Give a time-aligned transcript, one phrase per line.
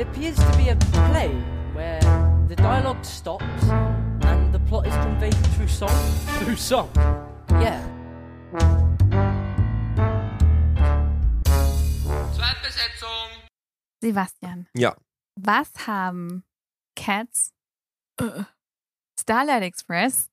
[0.00, 1.28] It appears to be a play
[1.74, 2.00] where
[2.48, 3.44] the dialogue stops
[4.22, 5.90] and the plot is conveyed through song.
[6.38, 6.88] Through song.
[7.60, 7.84] Yeah.
[12.32, 13.28] Zweitbesetzung.
[14.02, 14.68] Sebastian.
[14.74, 14.96] Ja.
[15.36, 16.44] Was haben
[16.96, 17.52] Cats,
[18.18, 18.44] äh,
[19.20, 20.30] Starlight Express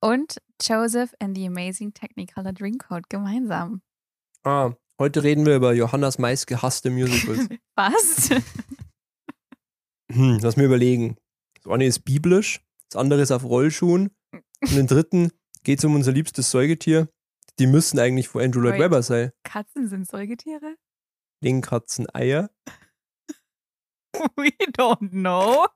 [0.00, 3.80] und Joseph and the Amazing Technicolor Dreamcoat gemeinsam?
[4.42, 7.48] Ah, heute reden wir über Johannas meist gehasste Musicals.
[7.76, 8.30] Was?
[10.12, 11.16] Hm, lass mir überlegen.
[11.62, 14.10] Das eine ist biblisch, das andere ist auf Rollschuhen
[14.60, 15.30] und den dritten
[15.62, 17.08] geht es um unser liebstes Säugetier.
[17.58, 18.78] Die müssen eigentlich von Andrew Lloyd.
[18.78, 19.32] Webber sein.
[19.44, 20.76] Katzen sind Säugetiere?
[21.42, 22.50] Lehmkatzen, Eier.
[24.36, 25.66] We don't know.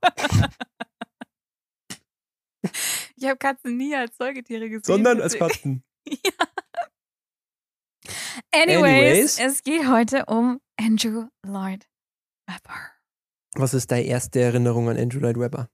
[3.17, 4.85] ich habe Katzen nie als Säugetiere gesehen.
[4.85, 5.85] Sondern als Katzen.
[8.53, 9.39] Anyways, Anyways.
[9.39, 11.89] es geht heute um Andrew Lloyd
[12.47, 12.98] Webber.
[13.59, 15.69] Was ist deine erste Erinnerung an Andrew Lloyd Webber?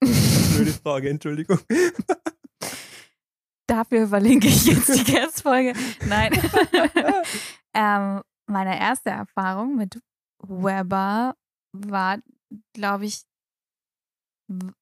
[0.00, 1.58] Blöde Frage, Entschuldigung.
[3.66, 5.72] Dafür verlinke ich jetzt die Cats-Folge.
[6.06, 6.32] Nein.
[7.74, 10.02] ähm, meine erste Erfahrung mit
[10.42, 11.34] Weber
[11.72, 12.18] war,
[12.74, 13.22] glaube ich,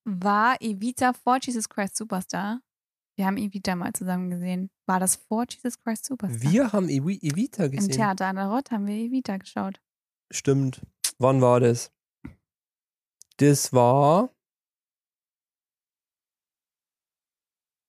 [0.04, 2.60] war Evita vor Jesus Christ Superstar.
[3.16, 4.68] Wir haben Evita mal zusammen gesehen.
[4.88, 6.50] War das vor Jesus Christ Superstar?
[6.50, 7.92] Wir haben Evi Evita Im gesehen.
[7.92, 9.80] Theater an der Rott haben wir Evita geschaut.
[10.32, 10.80] Stimmt.
[11.20, 11.92] Wann war das?
[13.36, 14.30] Das war.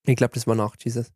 [0.06, 1.14] Ich glaube, das war nach Jesus.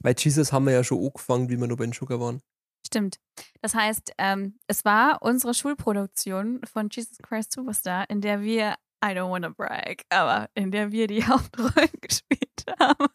[0.00, 2.40] Weil Jesus haben wir ja schon angefangen, wie wir noch bei den Sugar waren.
[2.86, 3.20] Stimmt.
[3.60, 9.08] Das heißt, ähm, es war unsere Schulproduktion von Jesus Christ Superstar, in der wir, I
[9.08, 13.06] don't wanna brag, aber in der wir die Hauptrollen gespielt haben.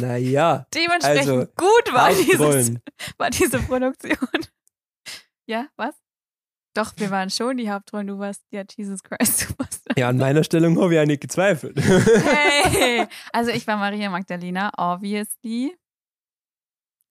[0.00, 2.76] Naja, Dementsprechend Also, gut war, dieses,
[3.18, 4.16] war diese Produktion.
[5.46, 5.94] ja, was?
[6.74, 9.98] Doch, wir waren schon die Hauptrollen, du warst ja Jesus Christ Superstar.
[9.98, 11.78] Ja, an meiner Stellung habe ich ja nicht gezweifelt.
[11.80, 13.06] Hey!
[13.32, 15.76] Also ich war Maria Magdalena, obviously.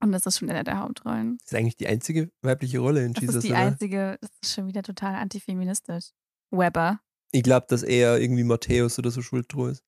[0.01, 1.38] Und das ist schon einer der Hauptrollen.
[1.39, 3.59] Das ist eigentlich die einzige weibliche Rolle in Das Jesus, ist die oder?
[3.59, 6.11] einzige, das ist schon wieder total antifeministisch.
[6.51, 7.00] Weber.
[7.31, 9.84] Ich glaube, dass eher irgendwie Matthäus oder so schuld ist.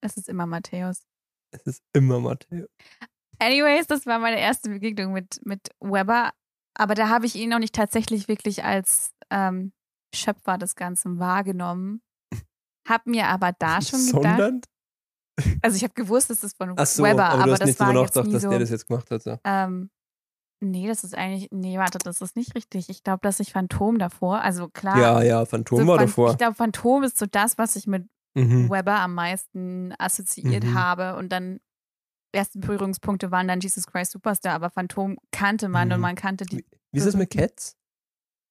[0.00, 1.02] Es ist immer Matthäus.
[1.50, 2.68] Es ist immer Matthäus.
[3.38, 6.32] Anyways, das war meine erste Begegnung mit, mit Weber.
[6.74, 9.72] Aber da habe ich ihn noch nicht tatsächlich wirklich als ähm,
[10.14, 12.02] Schöpfer des Ganzen wahrgenommen.
[12.88, 14.60] Hab mir aber da schon gedacht, Sondern?
[15.62, 17.66] also ich habe gewusst, es ist von Ach so, Weber, aber aber, du hast das
[17.68, 18.50] nicht war jetzt nie dass so.
[18.50, 19.22] der das jetzt gemacht hat.
[19.22, 19.38] So.
[19.44, 19.90] ähm,
[20.60, 22.88] nee, das ist eigentlich, nee, warte, das ist nicht richtig.
[22.88, 24.98] Ich glaube, dass ich Phantom davor, also klar.
[24.98, 26.30] Ja, ja, Phantom so war Phan- davor.
[26.32, 28.70] Ich glaube, Phantom ist so das, was ich mit Mhm.
[28.70, 30.74] Weber am meisten assoziiert Mhm.
[30.74, 31.60] habe und dann
[32.32, 35.94] erste Berührungspunkte waren dann Jesus Christ Superstar, aber Phantom kannte man Mhm.
[35.94, 36.64] und man kannte die.
[36.92, 37.76] Wie ist es mit Cats?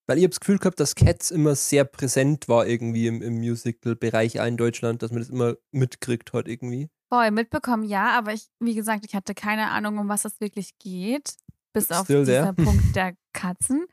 [0.08, 3.36] Weil ich habe das Gefühl gehabt, dass Cats immer sehr präsent war irgendwie im, im
[3.36, 6.90] Musical-Bereich in Deutschland, dass man das immer mitkriegt hat irgendwie.
[7.10, 10.78] Voll mitbekommen, ja, aber ich, wie gesagt, ich hatte keine Ahnung, um was es wirklich
[10.80, 11.36] geht,
[11.74, 12.54] bis auf Still dieser there.
[12.54, 13.86] Punkt der Katzen.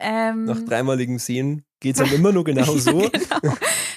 [0.00, 3.02] Ähm, Nach dreimaligem Sehen geht es einem immer nur genau so.
[3.02, 3.08] Ja,
[3.40, 3.54] genau.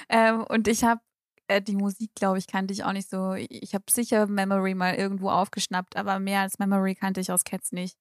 [0.09, 1.01] ähm, und ich habe
[1.47, 3.33] äh, die Musik, glaube ich, kannte ich auch nicht so.
[3.33, 7.71] Ich habe sicher Memory mal irgendwo aufgeschnappt, aber mehr als Memory kannte ich aus Cats
[7.71, 7.97] nicht.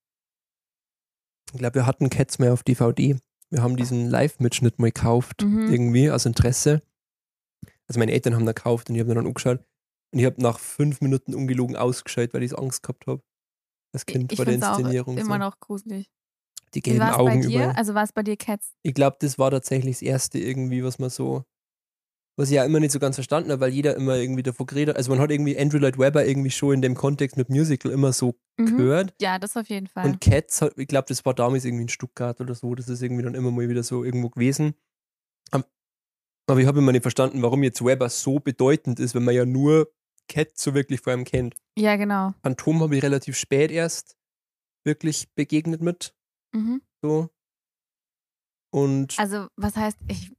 [1.53, 3.17] Ich glaube, wir hatten Cats mehr auf DVD.
[3.51, 5.71] Wir haben diesen Live-Mitschnitt mal gekauft, Mhm.
[5.71, 6.81] irgendwie aus Interesse.
[7.89, 9.59] Also meine Eltern haben da gekauft und ich habe dann angeschaut.
[10.13, 13.23] Und ich habe nach fünf Minuten ungelogen ausgeschaut, weil ich Angst gehabt habe.
[13.93, 15.19] Als Kind ich vor der es auch Inszenierung.
[15.19, 15.39] immer so.
[15.39, 16.11] noch gruselig.
[16.75, 17.49] Die gelben Augen bei dir?
[17.65, 17.77] überall.
[17.77, 18.73] Also war es bei dir Cats?
[18.83, 21.45] Ich glaube, das war tatsächlich das erste irgendwie, was man so,
[22.37, 24.97] was ich ja immer nicht so ganz verstanden habe, weil jeder immer irgendwie davor geredet
[24.97, 28.13] Also man hat irgendwie Andrew Lloyd Webber irgendwie schon in dem Kontext mit Musical immer
[28.13, 28.77] so Mhm.
[28.77, 29.15] gehört.
[29.21, 30.05] Ja, das auf jeden Fall.
[30.07, 32.75] Und Cats, ich glaube, das war damals irgendwie in Stuttgart oder so.
[32.75, 34.75] Das ist irgendwie dann immer mal wieder so irgendwo gewesen.
[36.49, 39.47] Aber ich habe immer nicht verstanden, warum jetzt Webber so bedeutend ist, wenn man ja
[39.47, 39.91] nur
[40.29, 41.57] Cats so wirklich vor allem kennt.
[41.79, 42.35] ja, genau.
[42.43, 44.17] Phantom habe ich relativ spät erst
[44.85, 46.15] wirklich begegnet mit.
[46.53, 46.83] Mhm.
[47.01, 47.31] So.
[48.71, 50.33] Und Also, was heißt, ich,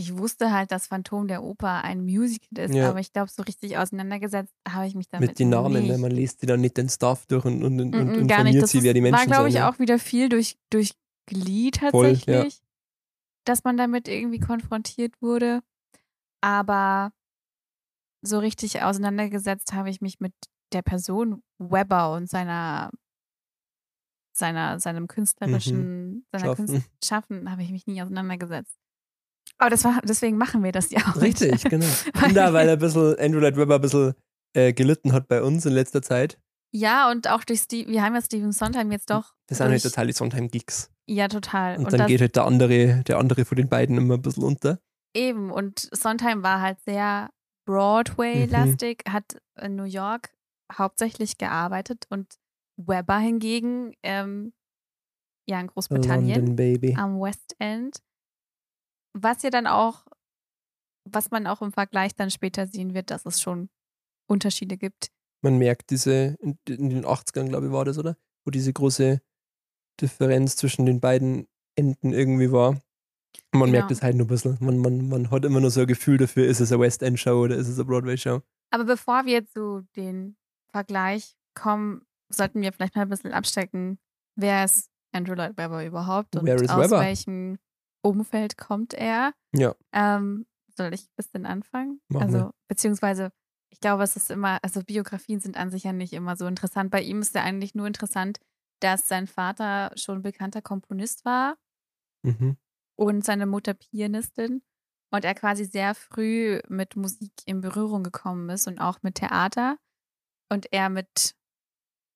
[0.00, 2.88] ich wusste halt, dass Phantom der Oper ein Musical ist, Ja.
[2.90, 5.90] aber ich glaube, so richtig auseinandergesetzt habe ich mich damit mit den Namen, nicht.
[5.92, 5.98] ne?
[5.98, 8.44] man liest die dann nicht den Stuff durch und, und, und Mm, mm, informiert gar
[8.44, 8.62] nicht.
[8.62, 9.58] Das sie, wer die Menschen war, glaube sind.
[9.58, 9.68] ich, ne?
[9.68, 10.92] auch wieder viel durch, durch
[11.26, 12.60] Glee Voll, tatsächlich, ja.
[13.44, 15.60] dass man damit irgendwie konfrontiert wurde.
[16.42, 17.12] Aber
[18.22, 20.32] so richtig auseinandergesetzt habe ich mich mit
[20.72, 22.90] der Person Weber und seiner,
[24.32, 26.48] seiner seinem künstlerischen, seiner Mhm.
[26.48, 26.66] Schaffen.
[26.66, 28.78] Künst Schaffen habe ich mich nie auseinandergesetzt.
[29.60, 31.20] Aber das war, deswegen machen wir das ja auch.
[31.20, 31.84] Richtig, genau.
[32.14, 34.14] Weil Und da, weil er ein bisschen, Andrew Lloyd Webber ein bisschen
[34.56, 36.38] äh, gelitten hat bei uns in letzter Zeit.
[36.72, 39.34] Ja, und auch durch Steve, wir haben ja Steven Sondheim jetzt doch.
[39.48, 40.90] Das sind halt durch- totale Sondheim-Gigs.
[41.06, 41.76] Ja, total.
[41.76, 44.44] Und, Und, dann geht halt der andere, der andere von den beiden immer ein bisschen
[44.44, 44.78] unter.
[45.14, 45.50] eben.
[45.50, 47.28] Und Sondheim war halt sehr
[47.66, 47.72] Mhm.
[47.74, 50.30] Broadway-lastig, hat in New York
[50.76, 52.34] hauptsächlich gearbeitet und
[52.76, 54.52] Webber hingegen, ähm,
[55.48, 56.36] ja, in Großbritannien.
[56.36, 56.94] London Baby.
[56.96, 57.98] am West End.
[59.12, 60.06] Was ja dann auch,
[61.04, 63.68] was man auch im Vergleich dann später sehen wird, dass es schon
[64.28, 65.10] Unterschiede gibt.
[65.42, 68.16] Man merkt diese, in, in den 80ern, glaube ich, war das, oder?
[68.44, 69.20] Wo diese große
[70.00, 72.70] Differenz zwischen den beiden Enden irgendwie war.
[73.52, 73.78] Und man Genau.
[73.80, 74.56] merkt es halt nur ein bisschen.
[74.60, 77.18] Man, man, man hat immer nur so ein Gefühl dafür, ist es eine West End
[77.18, 78.42] Show oder ist es eine Broadway Show.
[78.70, 80.36] Aber bevor wir zu den
[80.70, 83.98] Vergleich kommen, sollten wir vielleicht mal ein bisschen abstecken,
[84.36, 87.00] wer ist Andrew Lloyd Webber überhaupt und Wer ist aus Webber?
[87.00, 87.58] welchem
[88.02, 89.32] Umfeld kommt er?
[89.54, 89.74] Ja.
[89.92, 92.00] Ähm, soll ich ein bisschen anfangen?
[92.08, 92.50] Mach also, mal.
[92.68, 93.32] beziehungsweise,
[93.70, 96.90] ich glaube, es ist immer, also Biografien sind an sich ja nicht immer so interessant.
[96.90, 98.38] Bei ihm ist ja eigentlich nur interessant,
[98.80, 101.56] dass sein Vater schon bekannter Komponist war
[102.24, 102.56] Mhm.
[102.98, 104.62] und seine Mutter Pianistin
[105.12, 109.76] und er quasi sehr früh mit Musik in Berührung gekommen ist und auch mit Theater
[110.50, 111.34] und er mit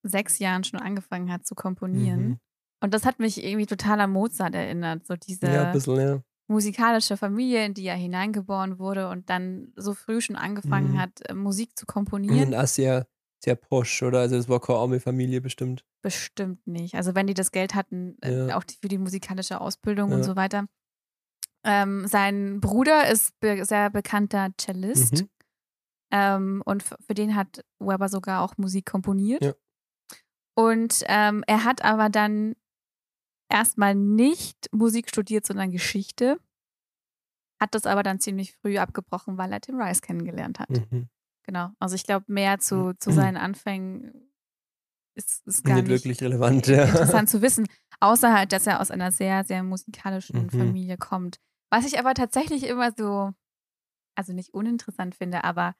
[0.02, 2.28] sechs Jahren schon angefangen hat zu komponieren.
[2.28, 2.40] Mhm.
[2.84, 6.20] Und das hat mich irgendwie total an Mozart erinnert, so diese Ja, bisschen, ja.
[6.48, 10.98] musikalische Familie, in die er hineingeboren wurde und dann so früh schon angefangen Mhm.
[11.00, 12.48] hat, äh, Musik zu komponieren.
[12.48, 13.06] Und auch sehr,
[13.42, 14.20] sehr posch, oder?
[14.20, 15.82] Also, das war keine arme Familie bestimmt.
[16.02, 16.94] Bestimmt nicht.
[16.96, 18.58] Also wenn die das Geld hatten, äh, Ja.
[18.58, 20.24] auch für die musikalische Ausbildung und Ja.
[20.24, 20.66] so weiter.
[21.64, 25.22] Ähm, sein Bruder ist be sehr bekannter Cellist.
[25.22, 25.28] Mhm.
[26.10, 29.42] Ähm, und für den hat Weber sogar auch Musik komponiert.
[29.42, 29.54] Ja.
[30.56, 32.54] Und ähm, er hat aber dann
[33.48, 36.38] erstmal nicht Musik studiert, sondern Geschichte.
[37.60, 40.70] Hat das aber dann ziemlich früh abgebrochen, weil er Tim Rice kennengelernt hat.
[40.70, 41.08] Mhm.
[41.44, 41.70] Genau.
[41.78, 43.14] Also ich glaube, mehr zu, zu Mhm.
[43.14, 44.32] seinen Anfängen
[45.16, 46.84] ist, ist gar Nicht nicht, wirklich relevant, ja.
[46.84, 47.66] interessant zu wissen.
[48.00, 50.50] Außer halt, dass er aus einer sehr, sehr musikalischen Mhm.
[50.50, 51.38] Familie kommt.
[51.70, 53.32] Was ich aber tatsächlich immer so,
[54.16, 55.74] also nicht uninteressant finde, aber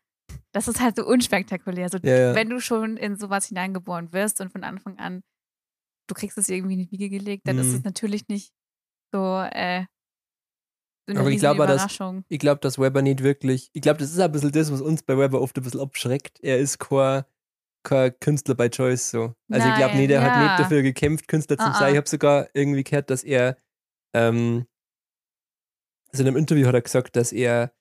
[0.53, 1.89] das ist halt so unspektakulär.
[1.89, 2.35] So, Ja, ja.
[2.35, 5.23] Wenn du schon in sowas hineingeboren wirst und von Anfang an,
[6.07, 7.75] du kriegst es irgendwie in die Wiege gelegt, dann ist Mhm.
[7.77, 8.53] es natürlich nicht
[9.13, 9.85] so, äh,
[11.07, 12.25] so eine Aber ich glaube, dass- Überraschung.
[12.29, 13.71] Ich glaube, dass Weber nicht wirklich.
[13.73, 16.41] Ich glaube, das ist ein bisschen das, was uns bei Weber oft ein bisschen abschreckt.
[16.43, 17.25] Er ist kein,
[17.83, 19.35] kein Künstler bei Choice so.
[19.51, 20.43] Also ich glaube Nein, nicht, er hat ja.
[20.49, 21.83] nicht dafür gekämpft, Künstler zu Ah, sein.
[21.89, 21.91] ah.
[21.91, 23.59] Ich habe sogar irgendwie gehört, dass er
[24.15, 24.67] ähm,
[26.11, 27.75] also in einem Interview hat er gesagt, dass er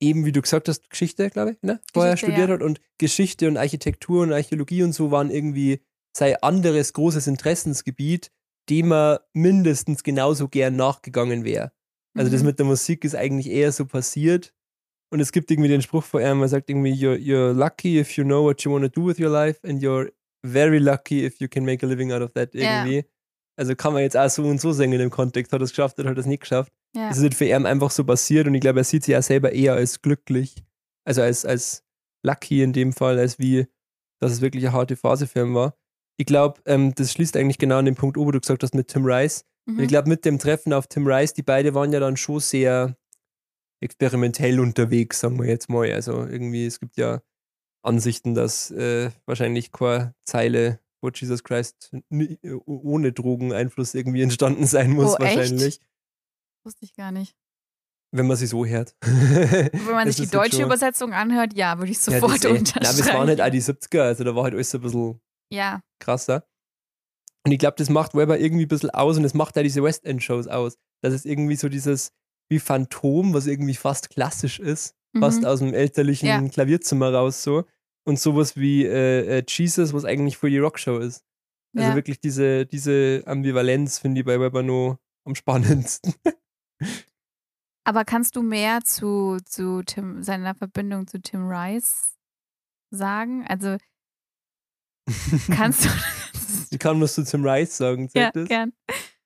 [0.00, 1.80] eben, wie du gesagt hast, Geschichte, glaube ich, ne?
[1.92, 2.54] Vorher studiert ja.
[2.54, 5.82] hat und Geschichte und Architektur und Archäologie und so waren irgendwie
[6.16, 8.30] sein anderes großes Interessensgebiet,
[8.70, 11.72] dem er mindestens genauso gern nachgegangen wäre.
[12.16, 12.46] Also das Mhm.
[12.48, 14.54] mit der Musik ist eigentlich eher so passiert.
[15.12, 18.16] Und es gibt irgendwie den Spruch von ihm, er sagt irgendwie, you're, you're lucky if
[18.16, 20.10] you know what you want to do with your life and you're
[20.44, 23.04] very lucky if you can make a living out of that irgendwie.
[23.56, 25.98] Also kann man jetzt auch so und so singen im Kontext, hat er es geschafft
[25.98, 26.72] oder hat er es nicht geschafft.
[26.96, 27.10] Ja.
[27.10, 29.22] Es ist halt für ihn einfach so passiert und ich glaube, er sieht sich ja
[29.22, 30.64] selber eher als glücklich,
[31.04, 31.84] also als, als
[32.24, 33.66] lucky in dem Fall, als wie,
[34.20, 35.76] dass es wirklich eine harte Phase für ihn war.
[36.16, 38.88] Ich glaube, ähm, das schließt eigentlich genau an den Punkt, wo du gesagt hast mit
[38.88, 39.44] Tim Rice.
[39.66, 39.80] Mhm.
[39.80, 42.96] ich glaube, mit dem Treffen auf Tim Rice, die beide waren ja dann schon sehr
[43.80, 45.90] experimentell unterwegs, sagen wir jetzt mal.
[45.92, 47.22] Also irgendwie, es gibt ja
[47.82, 51.94] Ansichten, dass äh, wahrscheinlich keine Zeile wo Jesus Christ
[52.64, 55.36] ohne Drogeneinfluss irgendwie entstanden sein muss, Oh, echt?
[55.36, 55.78] wahrscheinlich.
[56.64, 57.36] Wusste ich gar nicht.
[58.10, 58.96] Wenn man sie so hört.
[59.02, 62.48] Wenn man Das sich die deutsche Übersetzung anhört, ja, würde ich Ja, sofort das, eh-
[62.58, 62.84] unterschreiben.
[62.84, 65.20] Nein, das waren halt auch die 70er, also da war halt alles so ein bisschen
[65.54, 66.46] ja, krasser.
[67.46, 69.82] Und ich glaube, das macht Weber irgendwie ein bisschen aus und das macht auch diese
[69.82, 70.76] West End Shows aus.
[71.02, 72.12] Das ist irgendwie so dieses
[72.48, 75.46] wie Phantom, was irgendwie fast klassisch ist, fast mhm.
[75.46, 76.48] aus dem elterlichen Ja.
[76.48, 77.64] Klavierzimmer raus so.
[78.06, 81.24] Und sowas wie äh, äh, Jesus, was eigentlich für die Rockshow ist.
[81.76, 81.94] Also Ja.
[81.94, 86.14] wirklich diese, diese Ambivalenz finde ich bei Weber nur am spannendsten.
[87.86, 92.16] Aber kannst du mehr zu, zu Tim, seiner Verbindung zu Tim Rice
[92.90, 93.44] sagen?
[93.46, 93.76] Also
[95.50, 95.88] kannst du.
[96.70, 98.48] ich kann was zu Tim Rice sagen, ja, das?
[98.48, 98.72] gern.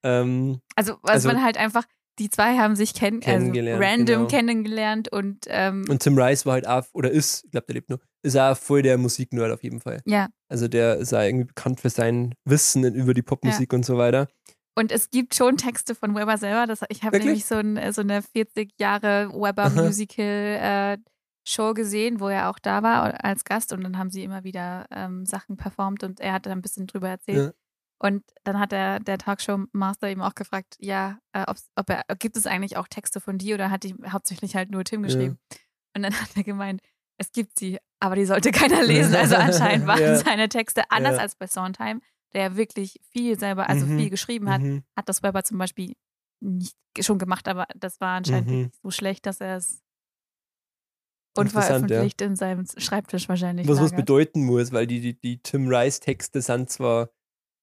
[0.03, 1.85] Ähm, Also, was Also- man halt einfach,
[2.19, 4.29] die zwei haben sich kenn Kennengelernt, also random genau.
[4.29, 7.91] kennengelernt und, ähm, und Tim Rice war halt auch, oder ist, ich glaube, der lebt
[7.91, 10.01] noch, ist auch voll der Musiknerd auf jeden Fall.
[10.05, 10.29] ja.
[10.51, 14.29] Also der ist auch irgendwie bekannt für sein Wissen über die Popmusik und so weiter.
[14.77, 16.67] Und es gibt schon Texte von Weber selber.
[16.67, 19.69] Das, ich habe nämlich so, ein, so eine 40 Jahre Weber.
[19.71, 20.99] Musical äh,
[21.49, 24.87] Show gesehen, wo er auch da war als Gast und dann haben sie immer wieder
[24.91, 27.39] ähm, Sachen performt und er hat da ein bisschen drüber erzählt.
[27.39, 27.53] Ja.
[28.01, 32.47] Und dann hat der, der Talkshow-Master ihm auch gefragt, ja, äh, ob er, gibt es
[32.47, 35.39] eigentlich auch Texte von dir oder hat die hauptsächlich halt nur Tim geschrieben?
[35.97, 36.81] Und dann hat er gemeint,
[37.17, 39.17] es gibt sie, aber die sollte keiner lesen.
[39.17, 40.15] Also anscheinend waren Ja.
[40.17, 41.23] seine Texte anders Ja.
[41.23, 42.01] als bei Sondheim,
[42.35, 43.99] der ja wirklich viel selber, also Mhm.
[43.99, 44.85] viel geschrieben hat, Mhm.
[44.97, 45.95] hat das Weber zum Beispiel
[46.41, 48.71] nicht schon gemacht, aber das war anscheinend Mhm.
[48.83, 49.83] so schlecht, dass er es
[51.41, 51.97] Interessant, ja.
[51.97, 56.41] unveröffentlicht in seinem Schreibtisch wahrscheinlich Was was bedeuten muss, weil die, die, die Tim Rice-Texte
[56.43, 57.11] sind zwar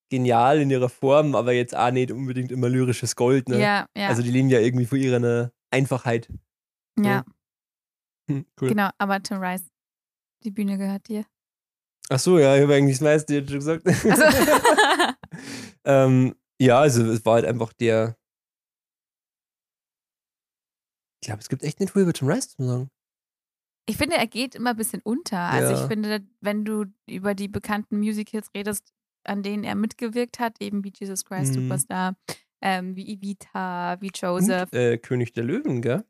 [0.10, 3.50] genial in ihrer Form, aber jetzt auch nicht unbedingt immer lyrisches Gold.
[3.50, 3.60] Ne?
[3.60, 6.30] Ja, ja, Also die leben ja irgendwie vor ihrer Einfachheit.
[7.00, 7.24] ja,
[8.30, 8.70] Hm, cool.
[8.70, 8.90] genau.
[8.98, 9.66] Aber Tim Rice,
[10.44, 11.26] die Bühne gehört dir.
[12.10, 13.86] Ach so, ja, ich habe eigentlich das meiste jetzt schon gesagt.
[13.88, 14.24] Also,
[15.86, 18.16] ähm, ja, also es war halt einfach der.
[21.22, 22.90] Ich glaube, es gibt echt nicht viel über Tim Rice zu sagen.
[23.88, 25.40] Ich finde, er geht immer ein bisschen unter.
[25.40, 25.82] Also Ja.
[25.82, 28.92] ich finde, wenn du über die bekannten Musicals redest,
[29.24, 31.64] an denen er mitgewirkt hat, eben wie Jesus Christ Mhm.
[31.64, 32.16] Superstar,
[32.62, 36.04] ähm, wie Evita, wie Joseph, Und, äh, König der Löwen, gell?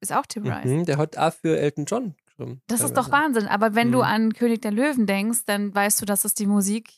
[0.00, 0.64] ist auch Tim Rice.
[0.64, 2.60] Mhm, der hat auch für Elton John geschrieben.
[2.66, 3.46] Das ist doch Wahnsinn.
[3.46, 4.04] Aber wenn du Mhm.
[4.04, 6.90] an König der Löwen denkst, dann weißt du, dass es die Musik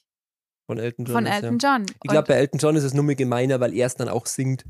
[0.66, 1.14] Von Elton John.
[1.14, 1.76] von ist, Elton ja.
[1.76, 1.86] John.
[2.02, 4.24] Ich glaube, bei Elton John ist es nur mehr gemeiner, weil er es dann auch
[4.26, 4.64] singt.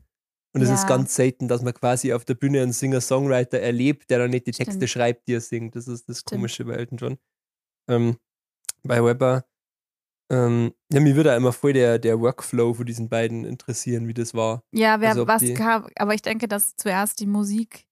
[0.55, 0.75] Und es Ja.
[0.77, 4.47] ist ganz selten, dass man quasi auf der Bühne einen Singer-Songwriter erlebt, der dann nicht
[4.47, 4.91] die Texte Stimmt.
[4.91, 5.75] schreibt, die er singt.
[5.75, 6.31] Das ist das Stimmt.
[6.39, 7.19] Komische bei Elton John.
[7.91, 8.17] Ähm,
[8.85, 9.45] bei Webber,
[10.31, 14.15] ähm, ja, mir würde auch immer voll der, der Workflow von diesen beiden interessieren, wie
[14.15, 14.63] das war.
[14.73, 17.87] ja, wer also was kam, aber ich denke, dass zuerst die Musik,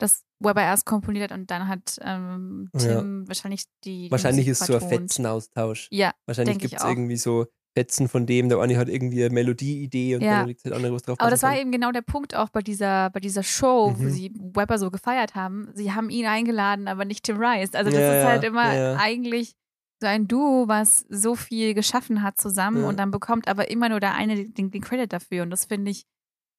[0.00, 4.08] das Weber erst komponiert hat und dann hat ähm, Tim wahrscheinlich die.
[4.10, 5.00] Wahrscheinlich Musik ist so ein vertont.
[5.10, 5.88] Fetzenaustausch.
[5.90, 7.46] Ja, Wahrscheinlich gibt es irgendwie so
[7.78, 10.38] Fetzen von dem, der eine hat irgendwie eine Melodieidee und Ja.
[10.40, 11.18] dann liegt halt andere was drauf.
[11.18, 11.60] Aber passen das war kann.
[11.60, 14.10] eben genau der Punkt auch bei dieser, bei dieser Show, wo Mhm.
[14.10, 15.70] sie Webber so gefeiert haben.
[15.74, 17.74] Sie haben ihn eingeladen, aber nicht Tim Rice.
[17.74, 19.54] Also das Ja, ist halt immer ja, eigentlich
[20.00, 24.00] so ein Duo, was so viel geschaffen hat zusammen und dann bekommt aber immer nur
[24.00, 25.42] der eine den, den Credit dafür.
[25.42, 26.04] Und das finde ich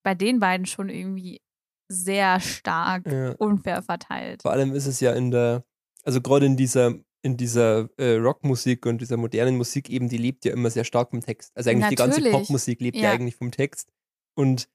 [0.04, 1.42] bei den beiden schon irgendwie
[1.92, 3.06] sehr stark
[3.40, 4.42] unfair verteilt.
[4.42, 5.64] Vor allem ist es ja in der,
[6.04, 10.46] also gerade in dieser, in dieser äh, Rockmusik und dieser modernen Musik eben, die lebt
[10.46, 11.52] ja immer sehr stark vom Text.
[11.56, 12.40] Also eigentlich die ganze Natürlich.
[12.40, 13.04] Popmusik lebt ja.
[13.04, 13.12] Ja.
[13.12, 13.92] eigentlich vom Text.
[14.36, 14.70] Und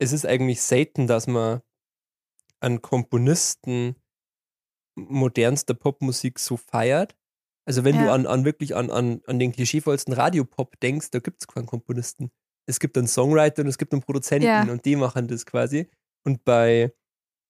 [0.00, 1.60] es ist eigentlich selten, dass man
[2.60, 3.96] an Komponisten
[4.96, 7.16] modernster Popmusik so feiert.
[7.66, 8.14] Also wenn du Ja.
[8.14, 12.30] an, an wirklich an, an, an den klischeevollsten Radiopop denkst, da gibt es keinen Komponisten.
[12.66, 14.62] Es gibt einen Songwriter und es gibt einen Produzenten Ja.
[14.62, 15.88] und die machen das quasi.
[16.24, 16.92] Und bei,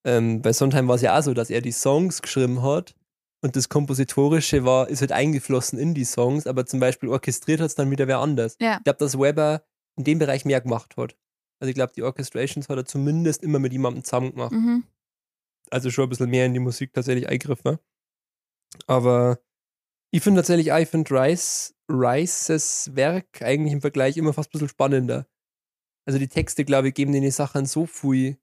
[0.05, 2.95] ähm, bei Sondheim war es ja auch so, dass er die Songs geschrieben hat
[3.41, 7.69] und das Kompositorische war, ist halt eingeflossen in die Songs, aber zum Beispiel orchestriert hat
[7.69, 8.57] es dann wieder wer anders.
[8.61, 8.79] Ja.
[8.79, 9.65] Ich glaube, dass Weber
[9.97, 11.17] in dem Bereich mehr gemacht hat.
[11.61, 14.53] Also ich glaube, die Orchestrations hat er zumindest immer mit jemandem zusammen gemacht.
[14.53, 14.85] Mhm.
[15.71, 17.79] Also schon ein bisschen mehr in die Musik tatsächlich eingriffen.
[18.87, 19.41] Aber
[20.13, 24.69] ich finde tatsächlich, ich finde Rice, Rices Werk eigentlich im Vergleich immer fast ein bisschen
[24.69, 25.27] spannender.
[26.07, 28.39] Also die Texte, glaube ich, geben den Sachen so viel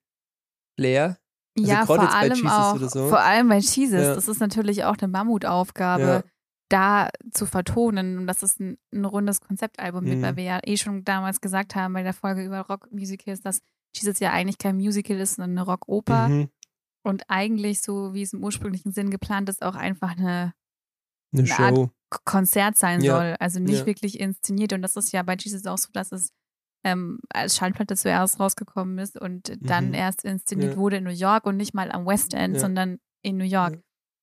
[0.78, 1.20] Flair.
[1.58, 3.08] Also ja, vor allem auch, so.
[3.10, 4.16] vor allem bei Jesus, Ja.
[4.16, 6.24] das ist natürlich auch eine Mammutaufgabe, Ja.
[6.70, 8.18] da zu vertonen.
[8.18, 10.22] Und das ist ein, ein rundes Konzeptalbum wird, Mhm.
[10.22, 13.62] weil wir ja eh schon damals gesagt haben bei der Folge über Rockmusicals, dass
[13.96, 16.28] Jesus ja eigentlich kein Musical ist, sondern eine Rockoper.
[16.28, 16.50] Mhm.
[17.04, 20.54] Und eigentlich, so wie es im ursprünglichen Sinn geplant ist, auch einfach eine
[21.34, 21.90] Eine Eine Art-
[22.24, 23.18] Konzert sein Ja.
[23.18, 23.36] soll.
[23.40, 24.72] Also nicht wirklich inszeniert.
[24.72, 26.32] Und das ist ja bei Jesus auch so, dass es
[26.86, 29.94] ähm, als Schallplatte zuerst rausgekommen ist und dann Mhm.
[29.96, 30.78] erst inszeniert Ja.
[30.78, 32.62] wurde in New York und nicht mal am West End, Ja.
[32.62, 33.74] sondern in New York.
[33.76, 33.82] Ja.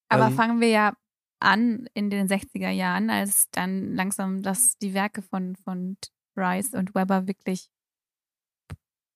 [0.08, 0.92] Aber Ähm, fangen wir ja
[1.40, 5.96] an in den 60er Jahren, als dann langsam das, die Werke von, von
[6.38, 7.68] Rice und Weber wirklich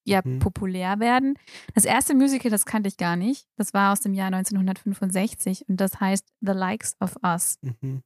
[0.08, 0.38] ja, Mhm.
[0.38, 1.34] populär werden.
[1.74, 3.48] Das erste Musical, das kannte ich gar nicht.
[3.56, 7.58] Das war aus dem Jahr 1965 und das heißt The Likes of Us.
[7.62, 8.02] Mhm.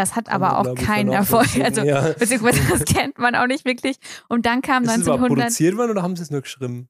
[0.00, 1.54] Das hat aber auch keinen Erfolg.
[1.60, 2.12] Also, ja.
[2.18, 3.98] beziehungsweise das kennt man auch nicht wirklich.
[4.30, 5.44] Und dann kam Ist es überhaupt 1900.
[5.48, 6.88] produziert worden oder haben sie es nur geschrieben?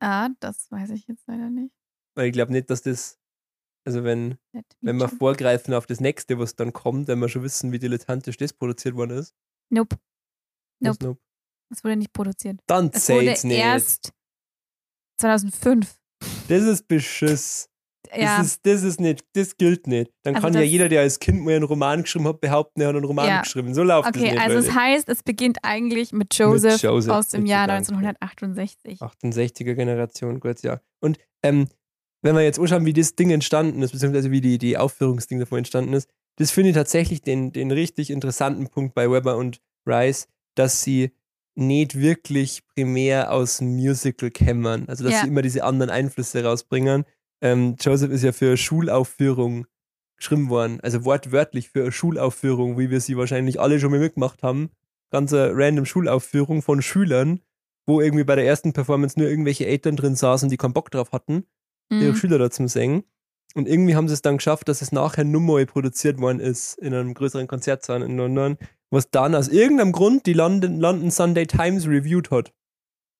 [0.00, 1.72] Ah, das weiß ich jetzt leider nicht.
[2.16, 3.20] Weil ich glaube nicht, dass das,
[3.86, 4.36] also wenn,
[4.80, 8.36] wenn wir vorgreifen auf das nächste, was dann kommt, wenn wir schon wissen, wie dilettantisch
[8.36, 9.32] das produziert worden ist.
[9.72, 9.96] Nope,
[10.80, 11.04] Nope.
[11.06, 11.16] noch-
[11.72, 12.58] es wurde nicht produziert.
[12.66, 13.58] Dann zählt's nicht.
[13.58, 14.12] erst
[15.20, 16.00] 2005.
[16.48, 17.69] Das ist Beschiss.
[18.08, 20.10] Das, Ja, ist, das ist nicht, das gilt nicht.
[20.24, 22.80] Dann Also kann ja das- jeder, der als Kind mal einen Roman geschrieben hat, behaupten,
[22.80, 23.40] er hat einen Roman Ja.
[23.42, 23.74] geschrieben.
[23.74, 24.40] So läuft okay, das nicht.
[24.40, 27.92] also es heißt, es beginnt eigentlich mit Joseph, Joseph, aus dem Jahr danke.
[27.92, 29.00] 1968.
[29.00, 30.80] 68er Generation, gut, ja.
[31.00, 31.68] Und ähm,
[32.22, 35.58] wenn wir jetzt anschauen, wie das Ding entstanden ist, beziehungsweise wie die, die Aufführungsding davon
[35.58, 40.26] entstanden ist, das finde ich tatsächlich den, den richtig interessanten Punkt bei Weber und Rice,
[40.56, 41.12] dass sie
[41.54, 44.84] nicht wirklich primär aus Musical kämmern.
[44.88, 45.20] Also, dass Ja.
[45.22, 47.04] sie immer diese anderen Einflüsse rausbringen.
[47.40, 49.66] Ähm, Joseph ist ja für Schulaufführung
[50.16, 54.42] geschrieben worden, also wortwörtlich für eine Schulaufführung, wie wir sie wahrscheinlich alle schon mal mitgemacht
[54.42, 54.70] haben.
[55.10, 57.40] Ganze random Schulaufführung von Schülern,
[57.86, 61.12] wo irgendwie bei der ersten Performance nur irgendwelche Eltern drin saßen, die keinen Bock drauf
[61.12, 61.44] hatten,
[61.90, 62.16] ihre Mhm.
[62.16, 63.04] Schüler da zum Singen.
[63.54, 66.78] Und irgendwie haben sie es dann geschafft, dass es nachher nur mal produziert worden ist
[66.78, 68.58] in einem größeren Konzertsaal in London,
[68.90, 72.52] was dann aus irgendeinem Grund die London, London Sunday Times reviewed hat.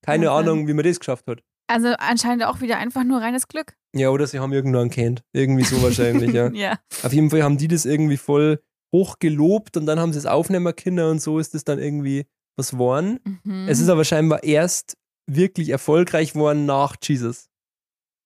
[0.02, 0.48] Keine Wahnsinn.
[0.50, 1.42] Ahnung, wie man das geschafft hat.
[1.66, 3.74] Also anscheinend auch wieder einfach nur reines Glück.
[3.94, 5.22] Ja, oder sie haben irgendwann kennt.
[5.32, 6.48] Irgendwie so wahrscheinlich, ja.
[6.52, 6.78] ja.
[7.02, 8.60] Auf jeden Fall haben die das irgendwie voll
[8.94, 12.26] hoch gelobt und dann haben sie es aufnehmen können und so ist es dann irgendwie
[12.56, 13.20] was geworden.
[13.44, 13.66] Mhm.
[13.68, 14.96] Es ist aber scheinbar erst
[15.28, 17.46] wirklich erfolgreich worden nach Jesus.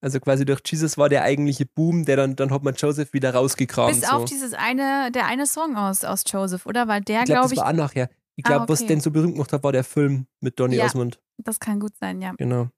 [0.03, 3.35] Also quasi durch Jesus war der eigentliche Boom, der dann, dann hat man Joseph wieder
[3.35, 3.95] rausgekramt.
[4.01, 4.17] Bis so.
[4.17, 6.89] auf dieses eine, der eine Song aus, aus Joseph, oder?
[6.89, 8.11] Weil der, ich glaube, glaube das ich, war auch nachher.
[8.37, 8.89] Ich Ah, glaube, was okay.
[8.89, 10.85] den so berühmt gemacht hat, war der Film mit Donny Ja.
[10.87, 11.21] Osmond.
[11.39, 12.33] das kann gut sein, ja.
[12.37, 12.69] Genau.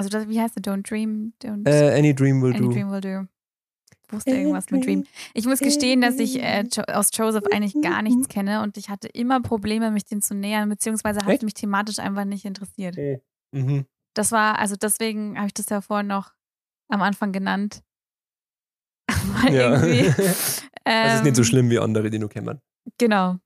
[0.00, 0.62] Also das, wie heißt der?
[0.62, 2.72] Don't Dream, don't Äh, Any Dream Will Any Do.
[2.72, 3.26] Dream will do.
[4.06, 5.04] Ich wusste irgendwas mit Dream.
[5.34, 9.08] Ich muss gestehen, dass ich äh, aus Joseph eigentlich gar nichts kenne und ich hatte
[9.08, 12.96] immer Probleme, mich dem zu nähern, beziehungsweise hat es mich thematisch einfach nicht interessiert.
[13.52, 13.84] Mhm.
[14.14, 16.32] Das war, also deswegen habe ich das ja vorhin noch
[16.88, 17.82] am Anfang genannt.
[19.42, 19.82] Weil Ja.
[20.82, 22.62] Das ist nicht so ähm, schlimm wie andere, die du kennst.
[22.96, 23.36] Genau.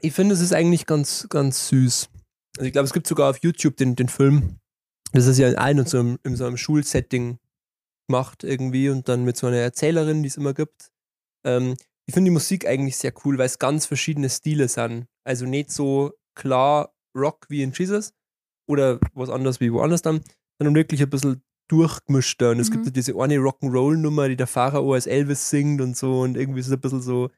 [0.00, 2.08] Ich finde, es ist eigentlich ganz, ganz süß.
[2.56, 4.58] Also ich glaube, es gibt sogar auf YouTube den, den Film.
[5.14, 7.38] Das ist ja in einem, so einem, in so einem Schulsetting
[8.08, 10.90] gemacht irgendwie und dann mit so einer Erzählerin, die es immer gibt.
[11.46, 11.74] Ähm,
[12.06, 15.06] ich finde die Musik eigentlich sehr cool, weil es ganz verschiedene Stile sind.
[15.24, 18.12] Also nicht so klar Rock wie in Jesus
[18.68, 20.20] oder was anderes wie woanders dann,
[20.58, 22.50] sondern wirklich ein bisschen durchgemischter.
[22.50, 22.82] Und es Mhm.
[22.82, 26.66] gibt diese eine Rock'n'Roll-Nummer, die der Pharao als Elvis singt und so und irgendwie ist
[26.66, 27.30] es ein bisschen so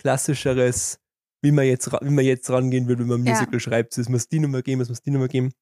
[0.00, 1.00] klassischeres,
[1.42, 3.32] wie man jetzt, wie man jetzt rangehen will, wenn man ein Ja.
[3.34, 3.98] Musical schreibt.
[3.98, 5.52] Es muss die Nummer geben, es muss die Nummer geben.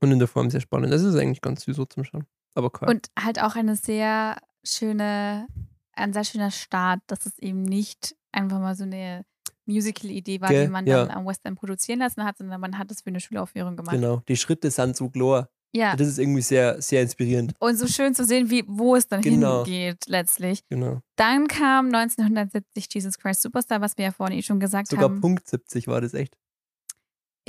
[0.00, 0.92] Und in der Form sehr spannend.
[0.92, 2.26] Das ist eigentlich ganz süß so zum Schauen.
[2.54, 2.88] Aber cool.
[2.88, 5.46] Und halt auch eine sehr schöne,
[5.92, 9.24] ein sehr schöner Start, dass es eben nicht einfach mal so eine
[9.66, 11.04] Musical-Idee war, Gell, die man ja.
[11.04, 13.94] dann am West End produzieren lassen hat, sondern man hat es für eine Schulaufführung gemacht.
[13.94, 14.22] genau.
[14.28, 15.48] Die Schritte sind so klar.
[15.72, 15.94] Ja.
[15.94, 17.54] Das ist irgendwie sehr, sehr inspirierend.
[17.60, 19.64] Und so schön zu sehen, wie, wo es dann Genau.
[19.64, 20.66] hingeht, letztlich.
[20.68, 21.00] Genau.
[21.14, 25.20] Dann kam 1970 Jesus Christ Superstar, was wir ja vorhin eh schon gesagt Sogar haben.
[25.20, 26.36] Punkt 70 war das echt.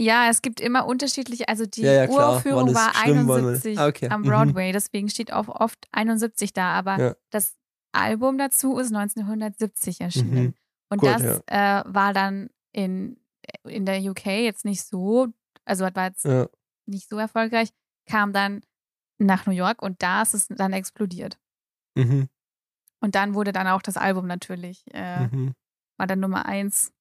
[0.01, 2.09] Ja, es gibt immer unterschiedliche, also die Ja, ja.
[2.09, 4.09] Uraufführung war schlimm war, 71 ah, okay.
[4.09, 4.25] am Mhm.
[4.25, 7.15] Broadway, deswegen steht auch oft 71 da, aber Ja.
[7.29, 7.55] das
[7.91, 10.43] Album dazu ist 1970 erschienen.
[10.43, 10.53] Mhm.
[10.89, 13.19] Und Gut, das äh, war dann in,
[13.63, 15.27] in der UK jetzt nicht so,
[15.65, 16.25] also war jetzt
[16.87, 17.69] nicht so erfolgreich,
[18.09, 18.61] kam dann
[19.19, 21.37] nach New York und da ist es dann explodiert.
[21.95, 22.27] Mhm.
[23.01, 25.53] Und dann wurde dann auch das Album natürlich, äh, Mhm.
[25.97, 26.91] war dann Nummer eins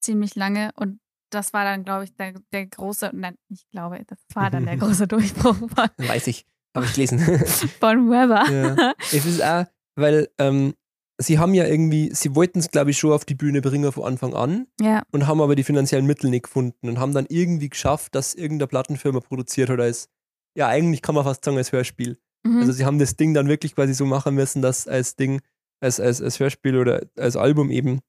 [0.00, 0.98] ziemlich lange und
[1.34, 4.76] das war dann, glaube ich, der, der große, nein, ich glaube, das war dann der
[4.78, 6.46] große Durchbruch von, Weiß ich.
[6.74, 7.18] Habe ich gelesen.
[7.80, 8.50] von Weber.
[8.50, 8.94] ja.
[9.12, 10.74] Es ist auch, weil ähm,
[11.18, 14.04] sie haben ja irgendwie, sie wollten es, glaube ich, schon auf die Bühne bringen von
[14.04, 17.68] Anfang an Ja, und haben aber die finanziellen Mittel nicht gefunden und haben dann irgendwie
[17.68, 20.08] geschafft, dass irgendeine Plattenfirma produziert hat als,
[20.56, 22.18] ja, eigentlich kann man fast sagen, als Hörspiel.
[22.44, 22.60] mhm.
[22.60, 25.40] Also sie haben das Ding dann wirklich quasi so machen müssen, dass als Ding,
[25.80, 28.00] als, als, als Hörspiel oder als Album eben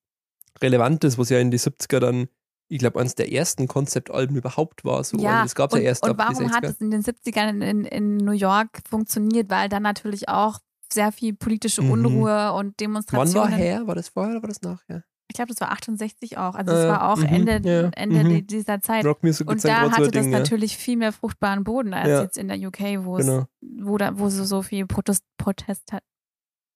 [0.61, 2.27] relevant ist, was ja in die 70er dann,
[2.73, 5.03] ich glaube, eines der ersten Konzeptalben überhaupt war.
[5.03, 5.17] So.
[5.17, 5.29] ja.
[5.31, 6.51] also das gab es und, ja erst und warum 60er.
[6.51, 9.49] hat es in den 70ern in, in New York funktioniert?
[9.49, 10.59] Weil dann natürlich auch
[10.91, 11.91] sehr viel politische Mhm.
[11.91, 13.51] Unruhe und Wann Demonstrationen.
[13.51, 13.87] war her?
[13.87, 15.03] War das vorher oder war das nachher?
[15.29, 16.53] Ich glaube, das war 68 auch.
[16.53, 18.29] Also es Äh, war auch mhm, Ende, ja, Ende mhm.
[18.29, 19.03] di- dieser Zeit.
[19.05, 20.39] Rock Music Und da hatte das Ding, ja.
[20.39, 22.21] natürlich viel mehr fruchtbaren Boden als Ja.
[22.21, 23.45] jetzt in der UK, wo Genau.
[23.61, 26.03] wo da, wo so, so viel Protest, Protest hat.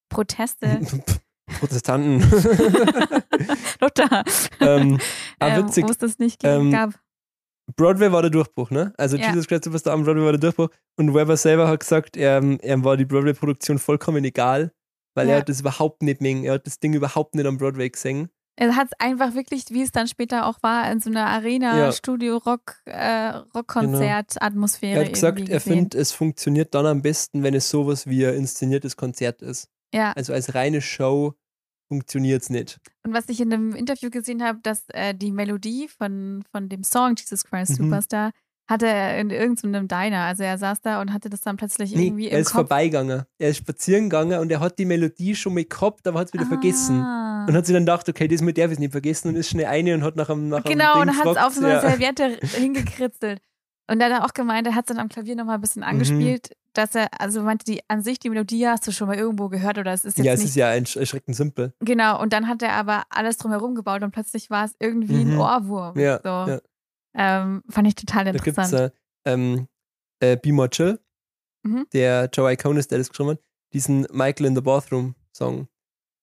[0.09, 0.79] Proteste.
[1.59, 2.19] Protestanten.
[3.81, 4.23] Luther.
[4.59, 4.99] ähm,
[5.39, 5.85] ah, Ähm, witzig.
[5.85, 6.91] Wo es das nicht Ähm, gab.
[7.75, 8.93] Broadway war der Durchbruch, ne?
[8.97, 9.29] Also Ja.
[9.29, 10.69] Jesus Christ Superstar am Broadway war der Durchbruch.
[10.97, 14.71] Und Weber selber hat gesagt, er, er war die Broadway-Produktion vollkommen egal,
[15.15, 15.33] weil Ja.
[15.33, 16.43] er hat das überhaupt nicht mengen.
[16.45, 18.29] Er hat das Ding überhaupt nicht am Broadway gesehen.
[18.59, 21.77] Er hat es einfach wirklich, wie es dann später auch war, in so einer Arena,
[21.77, 21.91] Ja.
[21.91, 24.99] Studio, Rock, äh, Atmosphäre.
[25.01, 28.33] Er hat gesagt, er findet, es funktioniert dann am besten, wenn es sowas wie ein
[28.33, 29.69] inszeniertes Konzert ist.
[29.93, 31.33] Ja, Also als reine Show
[31.89, 32.79] funktioniert es nicht.
[33.05, 36.83] und was ich in einem Interview gesehen habe, dass äh, die Melodie von, von dem
[36.83, 37.85] Song Jesus Christ Mhm.
[37.85, 38.31] Superstar
[38.69, 40.23] hatte er in irgendeinem Diner.
[40.23, 42.55] Also er saß da und hatte das dann plötzlich Nee, irgendwie er im ist Kopf.
[42.67, 43.23] vorbeigegangen.
[43.37, 46.33] Er ist spazieren gegangen und er hat die Melodie schon mal gehabt, aber hat es
[46.33, 46.99] wieder vergessen.
[46.99, 47.45] Ah.
[47.47, 49.67] Und hat sich dann gedacht, okay, das mit der ist nicht vergessen und ist schnell
[49.67, 51.75] eine und hat nach einem, nach einem Genau, Ding und hat es auf so eine
[51.75, 51.79] ja.
[51.79, 53.39] Serviette hingekritzelt.
[53.89, 55.87] Und er hat auch gemeint, er hat es dann am Klavier nochmal ein bisschen Mhm.
[55.87, 59.47] angespielt, dass er, also meinte, die an sich, die Melodie hast du schon mal irgendwo
[59.49, 61.73] gehört oder es ist jetzt Ja, es nicht ist ja ein- erschreckend simpel.
[61.79, 65.33] Genau, und dann hat er aber alles drumherum gebaut und plötzlich war es irgendwie ein
[65.33, 65.39] Mhm.
[65.39, 65.97] Ohrwurm.
[65.99, 66.29] Ja, so.
[66.51, 66.59] ja.
[67.15, 68.93] Ähm, fand ich total Da gibt es interessant.
[69.25, 69.67] äh, ähm,
[70.19, 70.99] äh, Be More Chill,
[71.63, 71.87] Mhm.
[71.93, 73.39] der Joe Iconis, der das geschrieben hat,
[73.73, 75.67] diesen Michael in the Bathroom Song.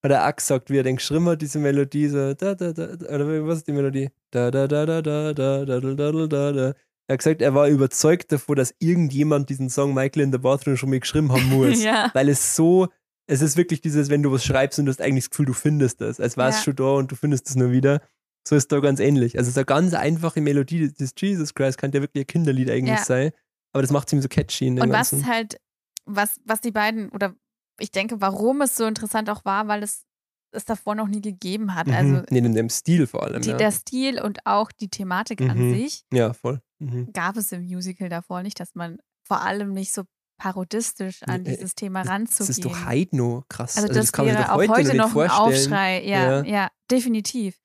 [0.03, 2.95] Hat er auch gesagt, wie er den geschrieben hat, diese Melodie, so da, da, da,
[2.95, 4.09] da, oder was ist die Melodie?
[4.31, 6.73] Da, da, da, da, da, da, da, da, da, da, da.
[7.07, 10.75] Er hat gesagt, er war überzeugt davon, dass irgendjemand diesen Song Michael in the Bathroom
[10.77, 11.83] schon mal geschrieben haben muss.
[11.83, 12.09] ja.
[12.13, 12.87] Weil es so
[13.27, 15.53] es ist wirklich dieses, wenn du was schreibst und du hast eigentlich das Gefühl, du
[15.53, 16.61] findest das, als war es Ja.
[16.61, 18.01] schon da und du findest es nur wieder.
[18.47, 19.35] So ist da ganz ähnlich.
[19.39, 22.69] Also es ist eine ganz einfache Melodie, das Jesus Christ kann ja wirklich ein Kinderlied
[22.69, 23.03] eigentlich Ja.
[23.03, 23.31] sein,
[23.73, 25.27] aber das macht es ihm so catchy in dem Und was Ganzen.
[25.27, 25.57] halt,
[26.05, 27.33] was, was die beiden, oder
[27.79, 30.03] ich denke, warum es so interessant auch war, weil es
[30.51, 31.87] es davor noch nie gegeben hat.
[31.87, 31.93] Mhm.
[31.93, 33.41] Also nee, in dem Stil vor allem.
[33.41, 33.57] die, ja.
[33.57, 35.73] der Stil und auch die Thematik an Mhm.
[35.73, 36.61] sich ja, voll.
[36.79, 37.11] Mhm.
[37.13, 40.03] gab es im Musical davor nicht, dass man vor allem nicht so
[40.37, 42.49] parodistisch an Nee, dieses Thema Das ranzugehen.
[42.51, 43.77] ist doch Heidno krass.
[43.77, 45.29] Also, das, kann man sich doch auch heute, heute, noch, noch ein.
[45.29, 46.03] Aufschrei.
[46.05, 46.43] Ja, Ja.
[46.43, 47.57] ja, definitiv.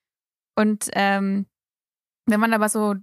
[0.56, 1.46] Und ähm,
[2.26, 2.94] wenn man aber so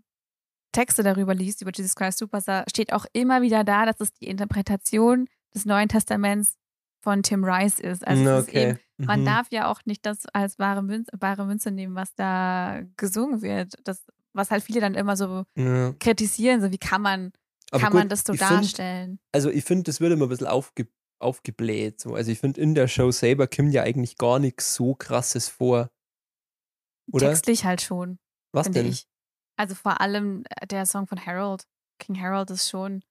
[0.71, 4.27] Texte darüber liest, über Jesus Christ Superstar, steht auch immer wieder da, dass es die
[4.27, 6.55] Interpretation des Neuen Testaments
[7.03, 8.05] von Tim Rice ist.
[8.07, 8.81] Also es ist eben, okay.
[8.97, 9.25] man Mhm.
[9.25, 13.73] darf ja auch nicht das als wahre Münze, wahre Münze nehmen, was da gesungen wird.
[13.83, 14.05] Das,
[14.37, 15.93] was halt viele dann immer so ja.
[15.99, 17.33] kritisieren, so wie kann man,
[17.71, 19.19] Aber kann gut, man das so ich find- darstellen?
[19.33, 20.87] also ich finde, das wird immer ein bisschen aufge
[21.19, 21.99] aufgebläht.
[21.99, 22.13] So.
[22.13, 25.89] Also ich finde, in der Show selber kommt ja eigentlich gar nichts so krasses vor.
[27.11, 27.29] Oder?
[27.29, 28.19] Textlich halt schon.
[28.53, 28.85] Was denn?
[28.85, 29.07] ich.
[29.57, 31.63] Also vor allem äh, der Song von Harold,
[31.99, 33.01] King Harold ist schon,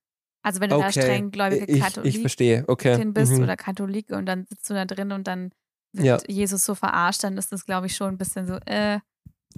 [0.44, 1.02] also wenn du da Okay.
[1.02, 3.04] strenggläubige ich, ich Katholikin verstehe, okay.
[3.06, 3.42] bist Mhm.
[3.42, 5.50] oder Katholik und dann sitzt du da drin und dann
[5.92, 6.18] wird Ja.
[6.28, 9.00] Jesus so verarscht, dann ist das, glaube ich, schon ein bisschen so, äh,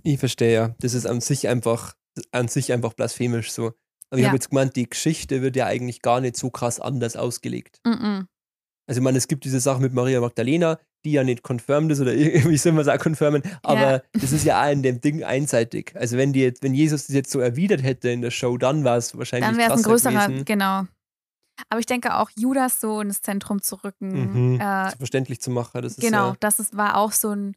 [0.03, 0.75] Ich verstehe, ja.
[0.81, 1.95] Das ist an sich einfach,
[2.33, 3.73] an sich einfach blasphemisch so.
[4.11, 4.29] Aber ich Ja.
[4.29, 7.81] habe jetzt gemeint, die Geschichte wird ja eigentlich gar nicht so krass anders ausgelegt.
[7.85, 8.27] mm -mm.
[8.89, 12.01] Also ich meine, es gibt diese Sache mit Maria Magdalena, die ja nicht confirmed ist
[12.01, 15.23] oder irgendwie soll man es auch confirmen, aber das ist ja auch in dem Ding
[15.25, 15.93] einseitig.
[15.95, 18.85] Also wenn die jetzt, wenn Jesus das jetzt so erwidert hätte in der Show, dann
[18.85, 20.45] war es wahrscheinlich dann wäre es ein größerer, gewesen.
[20.47, 20.85] genau.
[21.69, 24.61] Aber ich denke auch, Judas so ins Zentrum zu rücken, Mhm.
[24.61, 25.83] äh, verständlich zu machen.
[25.83, 27.57] Das ist genau, ja, das ist, war auch so ein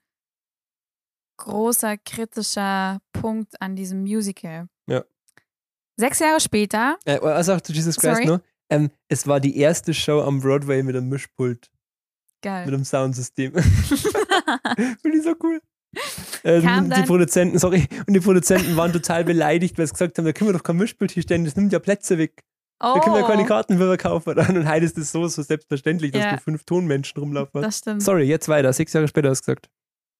[1.37, 4.67] großer kritischer Punkt an diesem Musical.
[4.87, 5.03] Ja.
[5.97, 8.25] Sechs Jahre später, äh, also auch zu Jesus Christ Sorry?
[8.27, 8.39] noch.
[8.69, 12.67] Ähm, es war die erste Show am Broadway mit einem Mischpult, mit geil.
[12.67, 13.53] einem Soundsystem.
[15.01, 15.61] Finde ich so cool.
[16.43, 20.31] Kam die Produzenten, sorry, und die Produzenten waren total beleidigt, weil sie gesagt haben, da
[20.31, 22.41] können wir doch kein Mischpult hier stellen, das nimmt ja Plätze weg.
[22.81, 24.37] oh, Da können wir keine Karten für kaufen.
[24.39, 26.35] Und heute ist es so, so selbstverständlich, dass Ja.
[26.37, 27.65] du fünf Tonmenschen rumlaufen hast.
[27.67, 28.03] das stimmt.
[28.03, 28.71] Sorry, jetzt weiter.
[28.71, 29.69] Sechs Jahre später hast du gesagt.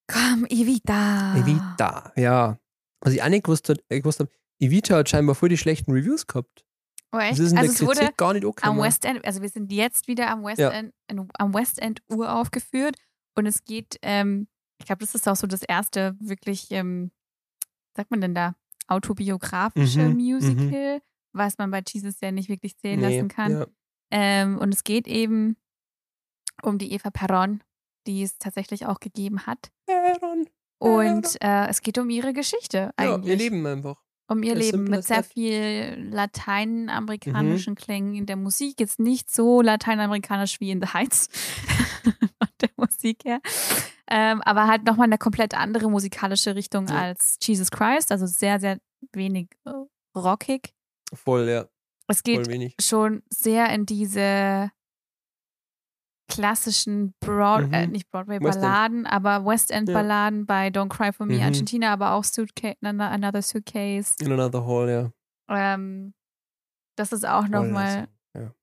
[0.08, 1.36] Komm, Evita.
[1.38, 2.60] Evita, ja.
[3.02, 5.92] Was ich auch nicht gewusst, hat, äh, gewusst habe, Evita hat scheinbar voll die schlechten
[5.92, 6.66] Reviews gehabt.
[7.12, 7.34] Oh, echt?
[7.34, 8.68] Das ist in also der es wurde gar nicht okay.
[8.68, 10.70] am West End, also wir sind jetzt wieder am West Ja.
[10.70, 12.96] End, in, am West End uraufgeführt
[13.36, 14.48] und es geht, ähm,
[14.80, 17.12] ich glaube, das ist auch so das erste wirklich, ähm,
[17.96, 18.56] sagt man denn da,
[18.88, 21.02] autobiografische Mhm, Musical,
[21.34, 23.52] was man bei Jesus ja nicht wirklich zählen Nee, lassen kann.
[23.52, 23.68] Ja.
[24.12, 25.58] Ähm, und es geht eben
[26.62, 27.64] um die Eva Perron,
[28.08, 29.72] die es tatsächlich auch gegeben hat.
[30.02, 30.46] Aaron.
[30.80, 33.30] Und äh, es geht um ihre Geschichte Ja, eigentlich.
[33.30, 34.02] ihr Leben einfach.
[34.28, 36.12] um ihr Leben mit sehr viel Mhm.
[36.12, 38.80] lateinamerikanischen Klängen in der Musik.
[38.80, 41.28] Jetzt nicht so lateinamerikanisch wie in The Heights
[42.04, 43.42] von der Musik her.
[44.10, 46.96] Ähm, aber halt nochmal eine komplett andere musikalische Richtung Ja.
[47.00, 48.12] als Jesus Christ.
[48.12, 48.80] Also sehr, sehr
[49.14, 49.72] wenig äh,
[50.18, 50.74] rockig.
[51.14, 51.66] Voll, ja.
[52.08, 52.48] Es geht
[52.82, 54.72] schon sehr in diese
[56.32, 57.74] klassischen Broad, Mhm.
[57.74, 58.40] äh, nicht Broadway.
[58.40, 59.96] Balladen, aber West End Ja.
[59.96, 61.44] Balladen bei Don't Cry for Me Mhm.
[61.44, 64.16] Argentina, aber auch Suitcase, Another Suitcase.
[64.20, 65.12] In another hall, ja.
[65.50, 66.14] Ähm,
[66.96, 68.08] das ist auch nochmal.
[68.36, 68.54] ja.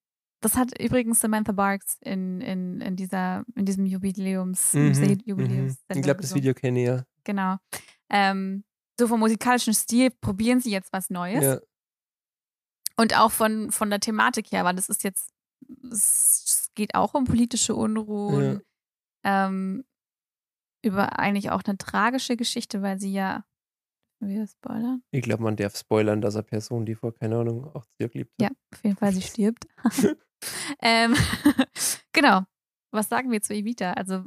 [0.40, 5.20] Das hat übrigens Samantha Barks in, in, in, dieser, in diesem Jubiläums, Mhm, mhm, mhm.
[5.24, 7.04] Jubiläums Ich glaube, das Video kenne ich ja.
[7.24, 7.56] Genau.
[8.08, 8.62] Ähm,
[9.00, 11.42] so vom musikalischen Stil probieren sie jetzt was Neues.
[11.44, 11.58] ja.
[12.96, 15.30] Und auch von, von der Thematik her, weil das ist jetzt,
[16.78, 18.62] geht auch um politische Unruhen,
[19.24, 19.84] ähm,
[20.82, 23.44] über eigentlich auch eine tragische Geschichte, weil sie ja,
[24.20, 25.02] wir spoilern?
[25.10, 28.32] Ich glaube, man darf spoilern, dass eine Person, die vor, keine Ahnung, 80 Jahre gelebt
[28.32, 28.50] hat.
[28.50, 29.66] Ja, auf jeden Fall, sie stirbt.
[30.82, 31.14] ähm,
[32.12, 32.42] genau.
[32.90, 33.92] Was sagen wir zu Evita?
[33.92, 34.24] Also,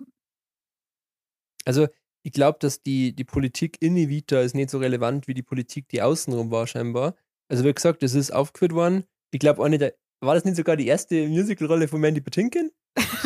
[1.66, 1.88] Also,
[2.24, 5.90] ich glaube, dass die, die Politik in Evita ist nicht so relevant wie die Politik,
[5.90, 7.16] die außenrum war, scheinbar.
[7.50, 9.06] Also, wie gesagt, es ist aufgeführt worden.
[9.32, 9.96] Ich glaube, eine der.
[10.24, 12.72] War das nicht sogar die erste Musicalrolle von Mandy Patinkin?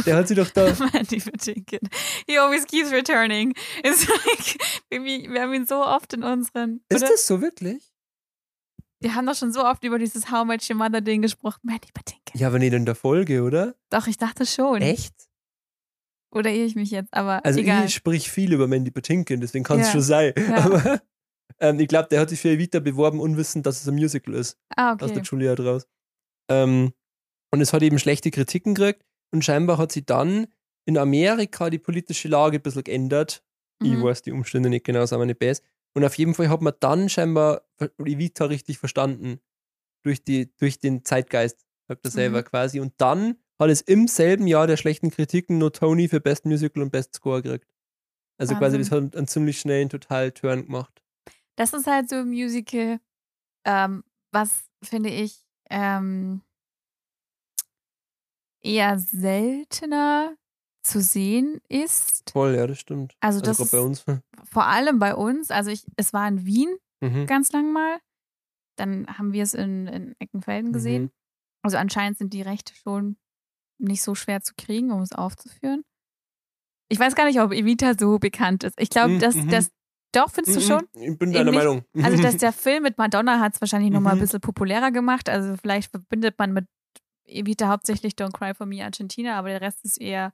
[0.05, 0.73] Der hat sie doch da.
[0.93, 1.79] Mandy Patinkin.
[2.27, 3.53] He always keeps returning.
[3.83, 4.57] It's like,
[4.89, 6.81] wir, haben ihn so oft in unseren.
[6.89, 7.11] Ist oder?
[7.11, 7.91] das so wirklich?
[9.01, 11.59] Wir haben doch schon so oft über dieses How Much Your Mother Ding gesprochen.
[11.63, 12.39] Mandy Patinkin.
[12.39, 13.75] Ja, aber nicht in der Folge, oder?
[13.89, 14.81] Doch, ich dachte schon.
[14.81, 15.13] Echt?
[16.31, 17.85] Oder irre ich mich jetzt, aber Also, egal.
[17.85, 19.91] ich sprich viel über Mandy Patinkin, deswegen kann es Ja.
[19.93, 20.33] schon sein.
[20.37, 20.55] Ja.
[20.65, 21.01] Aber
[21.59, 24.57] ähm, ich glaube, der hat sich für Evita beworben, unwissend, dass es ein Musical ist.
[24.75, 25.13] ah, aus okay.
[25.13, 25.87] der Julia draus.
[26.49, 26.93] Ähm,
[27.51, 30.47] und es hat eben schlechte Kritiken gekriegt und scheinbar hat sie dann
[30.85, 33.43] in Amerika die politische Lage ein bisschen geändert.
[33.83, 34.03] Ich Mhm.
[34.03, 35.63] weiß die Umstände nicht genau, sagen wir nicht besser.
[35.95, 37.63] Und auf jeden Fall hat man dann scheinbar
[37.99, 39.39] Evita richtig verstanden.
[40.03, 42.45] Durch, die, durch den Zeitgeist, sagt er selber Mhm.
[42.45, 42.79] quasi.
[42.79, 46.83] Und dann hat es im selben Jahr der schlechten Kritiken nur Tony für Best Musical
[46.83, 47.67] und Best Score gekriegt.
[48.37, 49.07] Also quasi, das Wahnsinn.
[49.07, 51.01] hat einen ziemlich schnellen total Turn gemacht.
[51.57, 52.99] Das ist halt so ein Musical,
[53.65, 54.03] ähm,
[54.33, 56.41] was finde ich ähm,
[58.61, 60.35] eher seltener
[60.83, 62.29] zu sehen ist.
[62.31, 63.15] Voll, ja, das stimmt.
[63.19, 64.05] Also das gerade bei uns.
[64.43, 65.51] vor allem bei uns.
[65.51, 67.25] Also ich, es war in Wien Mhm.
[67.27, 67.99] ganz lang mal.
[68.77, 71.03] Dann haben wir es in, in Eckenfelden gesehen.
[71.03, 71.11] Mhm.
[71.61, 73.17] Also anscheinend sind die Rechte schon
[73.77, 75.83] nicht so schwer zu kriegen, um es aufzuführen.
[76.87, 78.79] Ich weiß gar nicht, ob Evita so bekannt ist.
[78.79, 79.49] Ich glaube, Mhm, dass mhm.
[80.15, 80.87] Das doch findest du Mhm, schon.
[81.11, 81.55] Ich bin deiner Ähnlich.
[81.65, 81.85] Meinung.
[82.03, 84.21] Also, dass der Film mit Madonna hat es wahrscheinlich nochmal ein Mhm.
[84.21, 85.29] bisschen populärer gemacht.
[85.29, 86.65] Also, vielleicht verbindet man mit
[87.25, 90.29] Evita hauptsächlich Don't Cry for Me Argentina, aber der Rest ist eher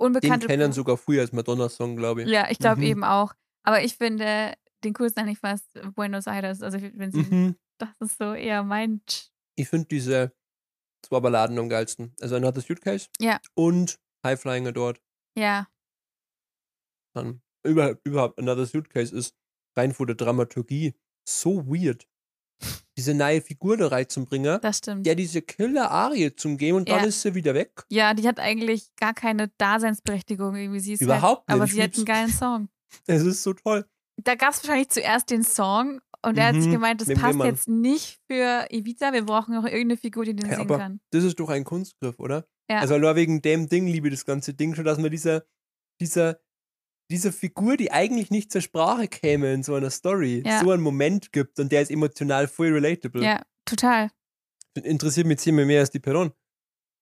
[0.00, 0.46] Den unbekannt.
[0.46, 2.28] kennen sogar früher als Madonna-Song, glaube ich.
[2.28, 2.86] Ja, ich glaube Mhm.
[2.86, 3.34] eben auch.
[3.64, 6.62] Aber ich finde den coolsten eigentlich fast Buenos Aires.
[6.62, 7.56] Also, wenn sie, Mhm.
[7.78, 9.00] das ist so eher mein.
[9.56, 10.32] Ich finde diese
[11.04, 12.14] zwei Balladen am geilsten.
[12.20, 13.40] Also Another Suitcase Ja.
[13.54, 15.00] und High Flying Adored.
[15.36, 15.68] Ja,
[17.14, 19.34] Dann überhaupt, überhaupt Another Suitcase ist
[19.76, 20.94] rein von der Dramaturgie
[21.28, 22.06] so weird.
[22.96, 25.04] Diese neue Figur da reinzubringen, das stimmt.
[25.06, 27.06] der diese Killer-Arie zum geben und dann Ja.
[27.06, 27.84] ist sie wieder weg.
[27.90, 30.78] Ja, die hat eigentlich gar keine Daseinsberechtigung irgendwie.
[30.80, 31.74] Sie ist Überhaupt halt, aber nicht.
[31.74, 32.68] sie hat einen geilen Song.
[33.06, 33.86] Es ist so toll.
[34.22, 37.18] Da gab es wahrscheinlich zuerst den Song und er hat sich Mhm, gemeint, das dem
[37.18, 39.12] passt jetzt nicht für Evita.
[39.14, 41.00] Wir brauchen noch irgendeine Figur, die den Ja, singen aber kann.
[41.10, 42.46] Das ist doch ein Kunstgriff, oder?
[42.70, 42.80] Ja.
[42.80, 45.44] Also nur wegen dem Ding liebe ich das ganze Ding schon, dass man dieser,
[46.00, 46.38] dieser,
[47.12, 50.60] dieser Figur, die eigentlich nicht zur Sprache käme in so einer Story, Ja.
[50.60, 53.22] so einen Moment gibt und der ist emotional voll relatable.
[53.22, 54.10] Ja, total.
[54.74, 56.32] Interessiert mich zehnmal mehr als die Person.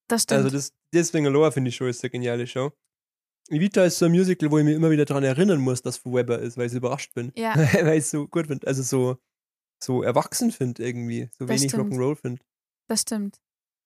[0.09, 0.45] Das stimmt.
[0.45, 2.73] Also das, deswegen Aloha finde ich schon ist eine geniale Show.
[3.49, 6.03] Evita ist so ein Musical, wo ich mich immer wieder daran erinnern muss, dass es
[6.03, 7.33] von Weber ist, weil ich überrascht bin.
[7.37, 8.67] ja, weil ich es so gut finde.
[8.67, 9.17] Also so,
[9.83, 11.29] so erwachsen finde irgendwie.
[11.39, 11.73] So Das wenig.
[11.75, 12.43] Rock'n'Roll finde.
[12.89, 13.39] das stimmt.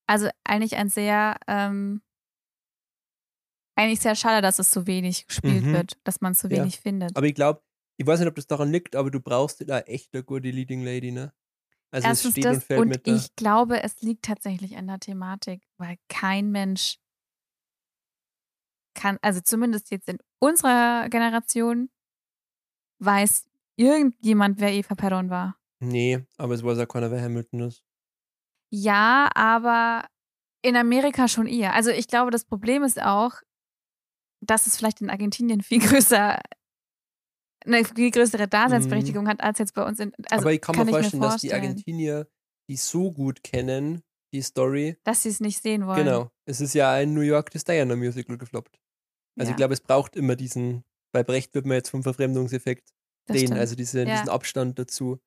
[0.07, 2.03] Also eigentlich ein sehr, ähm,
[3.77, 5.73] eigentlich sehr schade, dass es so wenig gespielt Mhm.
[5.73, 6.59] wird, dass man es so Ja.
[6.59, 7.17] wenig findet.
[7.17, 7.63] Aber ich glaube,
[7.97, 10.85] ich weiß nicht, ob das daran liegt, aber du brauchst da echt eine gute Leading
[10.85, 11.33] Lady, ne?
[11.91, 14.87] Also es Erstens steht das und fällt und mit ich glaube, es liegt tatsächlich an
[14.89, 16.99] der Thematik, weil kein Mensch
[18.95, 21.91] kann, also zumindest jetzt in unserer Generation,
[23.01, 25.57] weiß irgendjemand, wer Eva Perón war.
[25.81, 27.85] Nee, aber es weiß auch keiner, wer Hamilton ist.
[28.73, 30.07] Ja, aber
[30.63, 31.75] in Amerika schon eher.
[31.75, 33.35] Also ich glaube, das Problem ist auch,
[34.46, 36.40] dass es vielleicht in Argentinien viel größer,
[37.66, 40.12] eine viel größere Daseinsberechtigung hat als jetzt bei uns in.
[40.30, 40.40] Also Mhm.
[40.40, 42.28] aber ich kann, mir ich vorstellen, dass die vorstellen, Argentinier
[42.68, 44.02] die so gut kennen,
[44.33, 44.96] die Story.
[45.04, 46.04] dass sie es nicht sehen wollen.
[46.04, 46.30] Genau.
[46.46, 48.78] Es ist ja ein New York das Diana Musical gefloppt.
[49.38, 52.90] Also Ja, ich glaube, es braucht immer diesen, bei Brecht wird man jetzt vom Verfremdungseffekt
[53.26, 53.61] das sehen, stimmt.
[53.61, 54.04] also diese, Ja.
[54.16, 55.20] diesen Abstand dazu.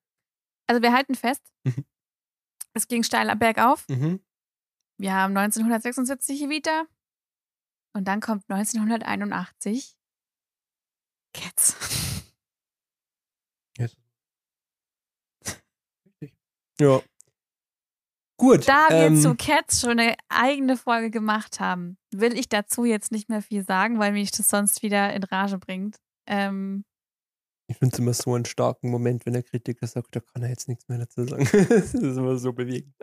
[0.67, 1.86] Also wir halten fest, Mhm.
[2.73, 3.86] es ging steil bergauf.
[3.89, 4.19] Mhm.
[4.99, 6.86] Wir haben 1976 Evita
[7.98, 9.98] und dann kommt 1981
[11.34, 11.76] Cats.
[16.80, 17.02] Ja.
[18.40, 18.68] Gut.
[18.68, 23.12] Da wir ähm, zu Cats schon eine eigene Folge gemacht haben, will ich dazu jetzt
[23.12, 25.98] nicht mehr viel sagen, weil mich das sonst wieder in Rage bringt.
[26.28, 26.86] Ähm,
[27.68, 30.50] Ich finde es immer so einen starken Moment, wenn der Kritiker sagt, da kann er
[30.50, 31.46] jetzt nichts mehr dazu sagen.
[31.70, 32.94] das ist immer so bewegend.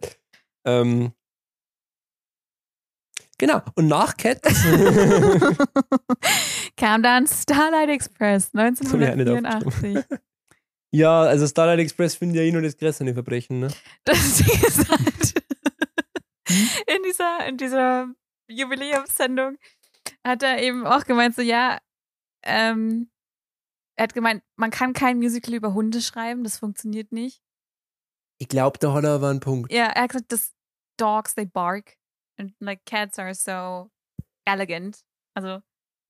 [0.65, 1.13] Ähm,
[3.47, 3.63] genau.
[3.75, 4.65] Und nach Cats.
[6.77, 10.05] kam dann Starlight Express hab ich auch nicht 1984.
[10.93, 13.69] ja, also Starlight Express finde ich ja eh nur das größere Verbrechen, ne?
[14.05, 15.35] Das ist halt,
[16.87, 18.09] in dieser, in dieser
[18.49, 19.59] Jubiläumssendung
[20.27, 21.79] hat er eben auch gemeint, so ja,
[22.45, 23.11] ähm,
[23.97, 27.43] er hat gemeint, man kann kein Musical über Hunde schreiben, das funktioniert nicht.
[28.39, 29.73] Ich glaube, da hat er aber einen Punkt.
[29.73, 30.53] Ja, er hat gesagt, dass
[30.97, 31.97] Dogs, they bark
[32.39, 33.91] and like cats are so
[34.47, 35.01] elegant.
[35.35, 35.61] Also,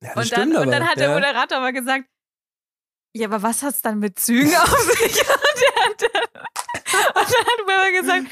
[0.02, 0.62] Ja, und, dann, aber.
[0.62, 1.14] und dann hat der ja.
[1.14, 2.04] Moderator aber gesagt,
[3.16, 5.18] ja, aber was hat's dann mit Zügen auf sich?
[5.20, 6.02] Und, der hat,
[7.16, 8.26] und dann hat Weber gesagt,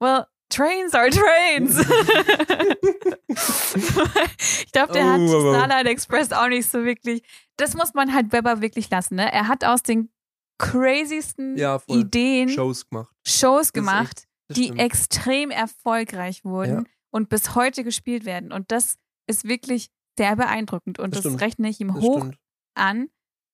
[0.00, 1.78] well, trains are trains.
[3.28, 7.22] ich glaube, der hat Oh, Starlight Express auch nicht so wirklich.
[7.56, 9.32] Das muss man halt Weber wirklich lassen, ne?
[9.32, 10.10] Er hat aus den
[10.58, 11.80] crazysten Ja.
[11.86, 13.14] Ideen Shows gemacht.
[13.26, 14.80] Shows gemacht, die stimmt.
[14.80, 16.90] extrem erfolgreich wurden Ja.
[17.10, 18.52] Und bis heute gespielt werden.
[18.52, 19.88] Und das ist wirklich
[20.18, 20.98] sehr beeindruckend.
[20.98, 22.38] Und Das das, rechne ich ihm Das hoch stimmt.
[22.74, 23.08] an,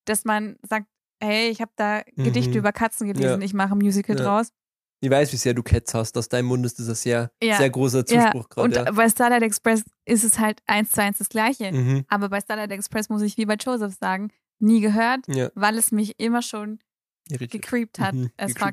[0.06, 0.86] dass man sagt,
[1.22, 2.56] hey, ich habe da Gedichte Mhm.
[2.56, 3.44] über Katzen gelesen, Ja.
[3.44, 4.24] ich mache ein Musical Ja.
[4.24, 4.48] draus.
[5.04, 6.16] Ich weiß, wie sehr du Cats hast.
[6.16, 7.56] Aus deinem Mund ist das ein sehr, Ja.
[7.58, 8.86] sehr großer Zuspruch und gerade.
[8.86, 8.92] Ja.
[8.92, 11.72] bei Starlight Express ist es halt eins zu eins das Gleiche.
[11.72, 12.04] Mhm.
[12.08, 16.20] Aber bei Starlight Express muss ich wie bei Joseph sagen, nie gehört, weil es mich
[16.20, 16.78] immer schon
[17.28, 17.62] irritiert.
[17.62, 18.14] gecreept hat.
[18.14, 18.30] Mhm.
[18.36, 18.72] Es war,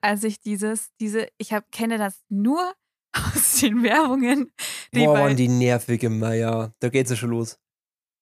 [0.00, 2.72] als ich dieses, diese, ich hab, kenne das nur
[3.12, 4.52] aus den Werbungen.
[4.94, 6.72] Die Boah, waren die nervig immer, ja.
[6.80, 7.58] Da geht's ja schon los.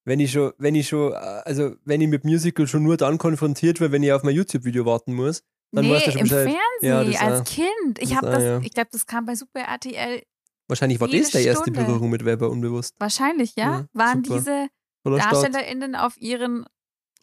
[0.04, 3.18] Wenn ich schon, wenn ich schon, äh, also wenn ich mit Musical schon nur dann
[3.18, 6.28] konfrontiert werde, wenn ich auf mein YouTube-Video warten muss, dann nee, weißt du schon im
[6.28, 6.54] Bescheid.
[6.80, 7.54] Ja, Fernsehen, das als auch.
[7.54, 7.98] Kind.
[7.98, 8.60] Ich habe auch, das, ja.
[8.60, 10.22] ich glaube, das kam bei Super RTL.
[10.68, 11.70] Wahrscheinlich war das der erste.
[11.70, 12.94] Berührung mit Weber unbewusst.
[12.98, 13.80] Wahrscheinlich, ja.
[13.80, 14.38] Ja, waren super.
[14.38, 14.68] diese
[15.04, 16.64] DarstellerInnen auf ihren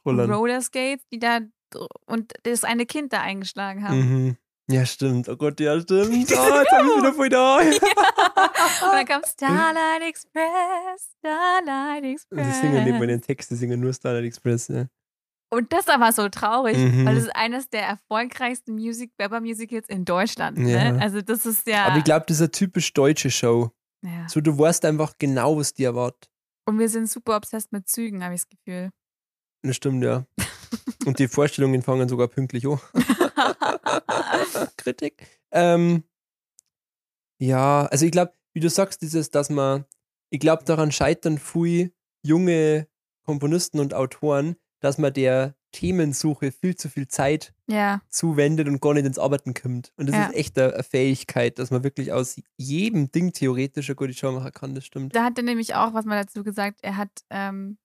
[0.06, 0.34] Holland.
[0.34, 1.40] Rollerskates, die da
[2.06, 3.98] und das eine Kind da eingeschlagen haben.
[3.98, 4.38] Mhm.
[4.70, 5.28] Ja, stimmt.
[5.28, 6.10] Oh Gott, ja, stimmt.
[6.10, 7.58] Oh, jetzt hab ich wieder voll da.
[7.60, 12.56] Und dann kam Starlight Express, Starlight Express.
[12.56, 14.70] Sie singen nicht meine Texte, singen nur Starlight Express.
[14.70, 14.86] Ja.
[15.52, 17.06] Und das war so traurig, Mhm.
[17.06, 20.58] weil es ist eines der erfolgreichsten Music Weber-Musicals in Deutschland.
[20.60, 20.94] Ja.
[20.94, 21.02] Ne?
[21.02, 21.86] Also das ist ja.
[21.86, 23.70] Aber ich glaube, das ist eine typisch deutsche Show.
[24.02, 24.28] ja.
[24.30, 26.30] So, du weißt einfach genau, was dir erwartet.
[26.66, 28.90] Und wir sind super obsessed mit Zügen, habe ich das Gefühl.
[29.62, 30.26] Das stimmt, ja.
[31.06, 32.80] Und die Vorstellungen fangen sogar pünktlich an.
[34.78, 35.26] Kritik.
[35.52, 36.04] Ähm,
[37.40, 39.86] ja, also ich glaube, wie du sagst, dieses, dass man,
[40.30, 41.92] ich glaube, daran scheitern viele
[42.24, 42.88] junge
[43.26, 48.94] Komponisten und Autoren, dass man der Themensuche viel zu viel Zeit ja, zuwendet und gar
[48.94, 49.92] nicht ins Arbeiten kommt.
[49.98, 50.26] Und das Ja.
[50.28, 54.32] ist echt eine, eine Fähigkeit, dass man wirklich aus jedem Ding theoretisch eine gute Show
[54.32, 55.16] machen kann, das stimmt.
[55.16, 56.80] da hat er nämlich auch was mal dazu gesagt.
[56.84, 57.80] Er hat, ähm,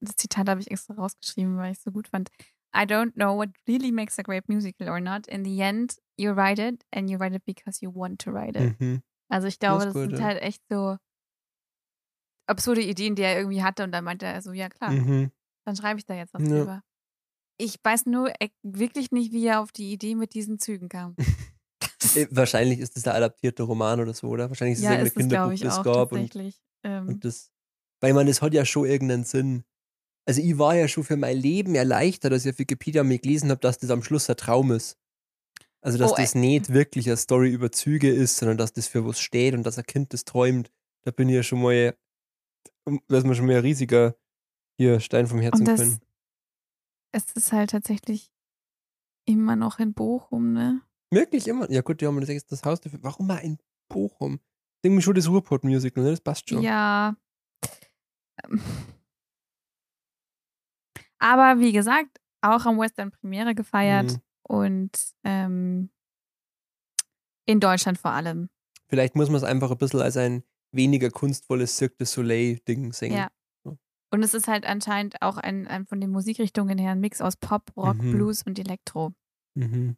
[0.00, 2.30] das Zitat habe ich extra rausgeschrieben, weil ich es so gut fand.
[2.74, 5.26] I don't know what really makes a great musical or not.
[5.28, 8.58] In the end, you write it and you write it because you want to write
[8.58, 8.80] it.
[8.80, 9.02] Mhm.
[9.28, 10.96] Also ich glaube, Das das, sind halt echt so
[12.46, 15.30] absurde Ideen, die er irgendwie hatte und dann meinte er so, ja klar, Mhm.
[15.64, 16.48] dann schreibe ich da jetzt was Ja.
[16.48, 16.82] drüber.
[17.58, 21.14] Ich weiß nur äh, wirklich nicht, wie er auf die Idee mit diesen Zügen kam.
[22.16, 24.48] Äh, Wahrscheinlich ist das der adaptierte Roman oder so, oder?
[24.50, 26.54] Wahrscheinlich ist es ja, irgendein es, glaube Kinderbuch, das gab und.
[26.82, 27.52] Ähm, und das.
[28.00, 29.64] Weil man, das hat ja schon irgendeinen Sinn.
[30.24, 33.50] Also ich war ja schon für mein Leben erleichtert, als ich auf Wikipedia mir gelesen
[33.50, 34.96] habe, dass das am Schluss ein Traum ist.
[35.80, 39.04] Also dass Oh, das nicht wirklich eine Story über Züge ist, sondern dass das für
[39.04, 40.70] was steht und dass ein Kind das träumt.
[41.04, 41.96] Da bin ich ja schon mal,
[43.08, 44.14] da ist mir schon mal ein riesiger
[44.78, 45.98] hier Stein vom Herzen und das, können.
[47.10, 48.30] es ist halt tatsächlich
[49.24, 50.82] immer noch in Bochum, ne?
[51.10, 51.70] Wirklich immer.
[51.70, 53.00] Ja gut, die haben das, das Haus dafür.
[53.02, 53.58] Warum mal in
[53.88, 54.40] Bochum?
[54.82, 56.10] Irgendwie schon das Ruhrpott-Musical, ne?
[56.10, 56.62] Das passt schon.
[56.62, 57.16] Ja.
[61.22, 64.20] Aber wie gesagt, auch am Western Premiere gefeiert Mhm.
[64.42, 64.90] und
[65.22, 65.90] ähm,
[67.46, 68.48] in Deutschland vor allem.
[68.88, 73.12] Vielleicht muss man es einfach ein bisschen als ein weniger kunstvolles Cirque du Soleil-Ding sehen.
[73.14, 73.28] Ja.
[74.10, 77.36] Und es ist halt anscheinend auch ein, ein von den Musikrichtungen her ein Mix aus
[77.36, 78.12] Pop, Rock, Mhm.
[78.12, 79.14] Blues und Elektro.
[79.54, 79.96] Mhm.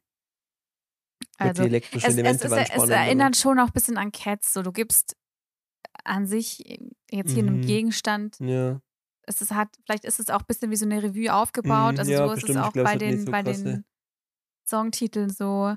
[1.39, 2.91] Also die elektrischen es, es, Elemente es spannend.
[2.91, 4.53] erinnert schon auch ein bisschen an Cats.
[4.53, 5.17] So, du gibst
[6.05, 6.59] an sich
[7.11, 7.67] jetzt hier einem Mhm.
[7.67, 8.81] Gegenstand, aber- Ja.
[9.27, 11.95] Es ist, hat, vielleicht ist es auch ein bisschen wie so eine Revue aufgebaut.
[11.95, 12.51] Mhm, also ja, so ist bestimmt.
[12.59, 13.85] es Ich auch glaub, es bei den, so bei krasse- den
[14.69, 15.75] Songtiteln so,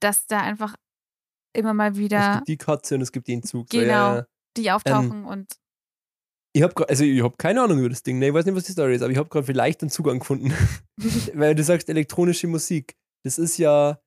[0.00, 0.74] dass da einfach
[1.54, 3.66] immer mal Es wieder gibt die Katze und es gibt den Zug.
[3.72, 3.90] So, Genau.
[3.92, 4.26] ja, ja.
[4.56, 5.56] die auftauchen und
[6.52, 8.18] Ich habe also ich habe keine Ahnung über das Ding.
[8.18, 8.28] Ne?
[8.28, 10.52] Ich weiß nicht, was die Story ist, aber ich habe gerade vielleicht einen Zugang gefunden.
[11.34, 12.96] Weil du sagst elektronische Musik.
[13.24, 14.00] Das ist ja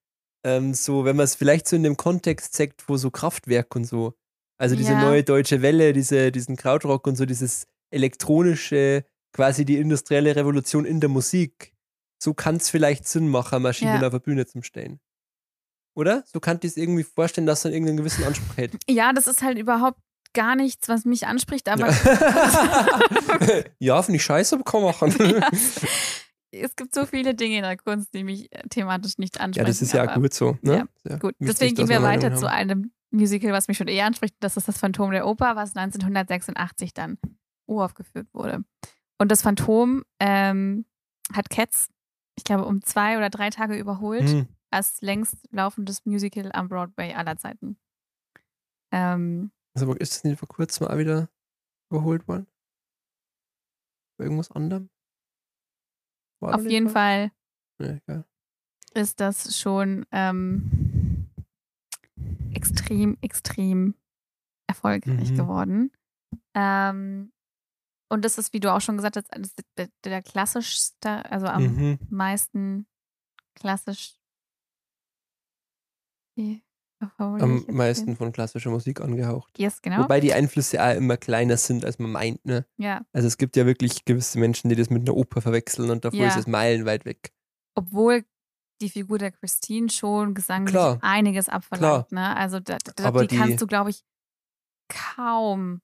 [0.46, 3.84] ähm, so, wenn man es vielleicht so in dem Kontext zeigt, wo so Kraftwerk und
[3.86, 4.13] so.
[4.60, 5.02] Also diese Ja.
[5.02, 10.99] neue deutsche Welle, diese, diesen Krautrock und so, dieses elektronische, quasi die industrielle Revolution in
[10.99, 11.73] der Musik.
[12.21, 14.08] So kann es vielleicht Sinn machen, Maschinen Ja.
[14.08, 14.99] auf der Bühne zum Stehen.
[15.95, 16.23] Oder?
[16.25, 18.78] So kann ich es irgendwie vorstellen, dass er irgendeinen gewissen Anspruch hätte.
[18.89, 19.99] ja, das ist halt überhaupt
[20.34, 25.13] gar nichts, was mich anspricht, aber Ja, ja finde ich scheiße, aber kann machen.
[26.52, 26.65] Ja.
[26.65, 29.65] es gibt so viele Dinge in der Kunst, die mich äh, thematisch nicht ansprechen.
[29.65, 30.58] Ja, das ist ja aber gut so.
[30.63, 30.88] Ne?
[31.08, 34.34] Ja, Gut, wichtig, deswegen gehen wir weiter zu einem Musical, was mich schon eher anspricht.
[34.39, 37.19] Das ist das Phantom der Oper, was 1986 dann
[37.69, 38.63] uraufgeführt wurde.
[39.17, 40.86] Und das Phantom ähm,
[41.34, 41.89] hat Cats,
[42.36, 44.47] ich glaube, um zwei oder drei Tage überholt Hm.
[44.71, 47.77] als längst laufendes Musical am Broadway aller Zeiten.
[48.91, 51.29] Ähm, Also, ist das nicht vor kurzem auch wieder
[51.91, 52.47] überholt worden?
[54.17, 54.89] Bei irgendwas anderem?
[56.41, 56.93] War auf jeden was?
[56.93, 57.32] Fall
[57.79, 58.23] Ja,
[58.93, 61.27] ist das schon ähm,
[62.53, 63.95] extrem, extrem
[64.67, 65.36] erfolgreich Mhm.
[65.36, 65.91] geworden.
[66.53, 67.32] Ähm,
[68.10, 69.29] und das ist, wie du auch schon gesagt hast,
[69.77, 72.00] der, der klassischste, also am Mhm.
[72.10, 72.88] meisten
[73.56, 74.15] klassisch.
[77.15, 79.58] Formuliere Am meisten von klassischer Musik angehaucht.
[79.58, 80.04] Yes, genau.
[80.04, 82.44] Wobei die Einflüsse auch immer kleiner sind, als man meint.
[82.46, 82.65] Ne?
[82.77, 86.04] ja, Also es gibt ja wirklich gewisse Menschen, die das mit einer Oper verwechseln und
[86.04, 86.27] davor Ja.
[86.27, 87.33] ist es meilenweit weg.
[87.75, 88.25] obwohl
[88.81, 91.00] die Figur der Christine schon gesanglich Klar.
[91.02, 92.12] einiges abverlangt.
[92.12, 92.36] Ne?
[92.36, 94.04] Also da, da, Aber die, kannst die- du, glaube ich,
[94.90, 95.81] kaum.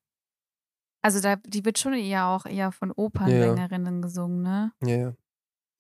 [1.06, 4.72] Also da, die wird schon eher auch eher von Opernsängerinnen gesungen, ne?
[4.84, 5.14] Ja, ja.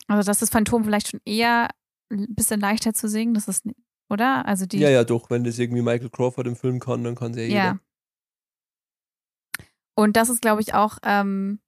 [0.07, 1.69] Also das ist Phantom vielleicht schon eher
[2.11, 3.34] ein bisschen leichter zu singen.
[3.34, 3.65] Das ist
[4.07, 4.45] oder?
[4.45, 4.78] Also die.
[4.78, 5.32] Ja, ja, doch.
[5.32, 7.57] Wenn das irgendwie Michael Crawford im Film kann, dann kann sie ja jeder.
[7.63, 7.80] Ja.
[9.95, 11.59] Und das ist, glaube ich, auch ähm,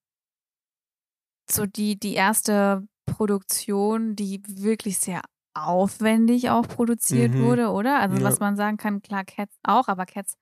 [1.50, 5.24] so die, die erste Produktion, die wirklich sehr
[5.56, 7.42] aufwendig auch produziert Mhm.
[7.42, 8.00] wurde, oder?
[8.00, 8.24] Also Ja.
[8.24, 10.38] was man sagen kann, klar, Cats auch, aber Cats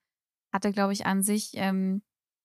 [0.53, 2.01] hatte, glaube ich, an sich ähm,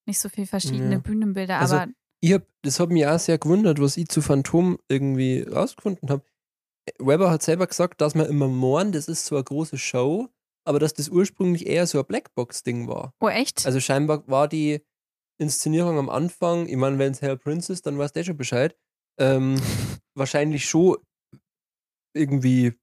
[0.07, 0.99] nicht so viel verschiedene Ja.
[0.99, 1.93] Bühnenbilder, Also, aber
[2.23, 6.23] Ich hab, das hat mich auch sehr gewundert, was ich zu Phantom irgendwie rausgefunden habe.
[6.99, 10.29] Weber hat selber gesagt, dass man immer morgen, das ist so eine große Show,
[10.67, 13.15] aber dass das ursprünglich eher so ein Blackbox-Ding war.
[13.21, 13.65] oh echt?
[13.65, 14.83] Also scheinbar war die
[15.39, 18.37] Inszenierung am Anfang, ich meine, wenn es Hell Prince ist, dann weißt du eh schon
[18.37, 18.77] Bescheid,
[19.19, 19.55] ähm,
[20.15, 20.99] wahrscheinlich schon
[22.15, 22.75] irgendwie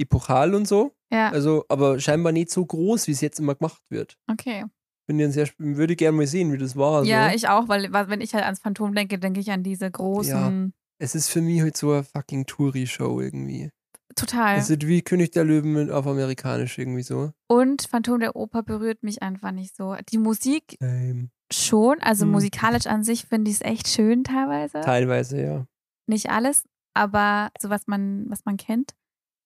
[0.00, 3.82] epochal und so, ja, also aber scheinbar nicht so groß, wie es jetzt immer gemacht
[3.90, 4.18] wird.
[4.30, 4.64] okay.
[5.12, 7.04] Bin ja sehr, würde gerne mal sehen, wie das war.
[7.04, 7.36] ja, so.
[7.36, 11.14] ich auch, weil wenn ich halt ans Phantom denke, denke ich an diese großen, Es
[11.14, 13.68] ist für mich halt so eine fucking Touri-Show irgendwie.
[14.16, 14.56] total.
[14.58, 17.32] Es ist wie König der Löwen auf amerikanisch irgendwie so.
[17.46, 19.96] Und Phantom der Oper berührt mich einfach nicht so.
[20.10, 22.32] Die Musik Ähm, schon, also Hm.
[22.32, 24.80] musikalisch an sich finde ich es echt schön teilweise.
[24.80, 25.66] teilweise, ja.
[26.06, 28.94] Nicht alles, aber so was man, was man kennt.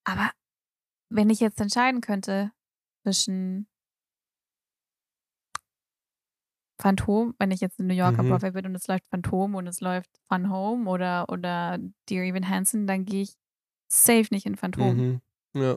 [0.05, 0.31] Aber
[1.11, 2.53] wenn ich jetzt entscheiden könnte
[3.03, 3.67] zwischen
[6.79, 8.31] Phantom, wenn ich jetzt in New York am Mhm.
[8.31, 12.49] Broadway bin und es läuft Phantom und es läuft Fun Home oder, oder Dear Evan
[12.49, 13.35] Hansen, dann gehe ich
[13.89, 14.97] safe nicht in Phantom.
[14.97, 15.21] Mhm.
[15.55, 15.77] Ja.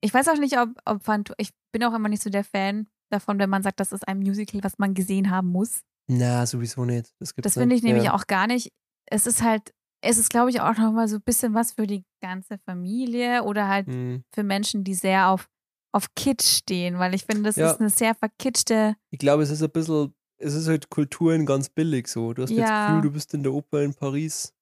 [0.00, 2.88] Ich weiß auch nicht, ob, ob Phantom, ich bin auch immer nicht so der Fan
[3.10, 5.82] davon, wenn man sagt, das ist ein Musical, was man gesehen haben muss.
[6.08, 7.14] Na, sowieso nicht.
[7.20, 8.14] Das Das finde ich nämlich ja.
[8.14, 8.72] auch gar nicht.
[9.06, 12.04] Es ist halt, es ist, glaube ich, auch nochmal so ein bisschen was für die
[12.20, 14.24] ganze Familie oder halt Mhm.
[14.34, 15.48] für Menschen, die sehr auf,
[15.92, 17.70] auf Kitsch stehen, weil ich finde, das Ja.
[17.70, 21.68] ist eine sehr verkitschte, Ich glaube, es ist ein bisschen, es ist halt Kulturen ganz
[21.68, 22.32] billig so.
[22.32, 22.86] Du hast jetzt das Ja.
[22.88, 24.52] Gefühl, du bist in der Oper in Paris.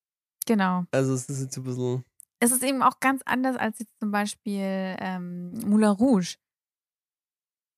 [0.47, 0.85] genau.
[0.91, 2.05] Also es ist jetzt ein bisschen.
[2.41, 6.37] Es ist eben auch ganz anders als jetzt zum Beispiel ähm, Moulin Rouge,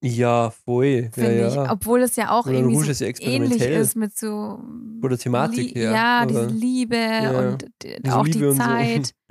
[0.04, 1.10] Ja, voll.
[1.12, 1.54] finde ja, ich.
[1.54, 1.70] ja.
[1.72, 4.58] Obwohl es ja auch Moulin irgendwie Rouge so ist ja ähnlich ist mit so
[5.00, 7.64] Von der Thematik Lie- Ja, aber- diese Liebe Ja, und
[8.10, 8.62] auch Liebe die und so.
[8.62, 9.14] Zeit.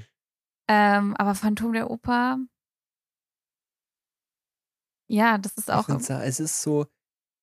[0.74, 2.38] Ähm, aber Phantom der Oper,
[5.12, 5.88] ja, das ist auch.
[5.89, 6.86] Es ist so,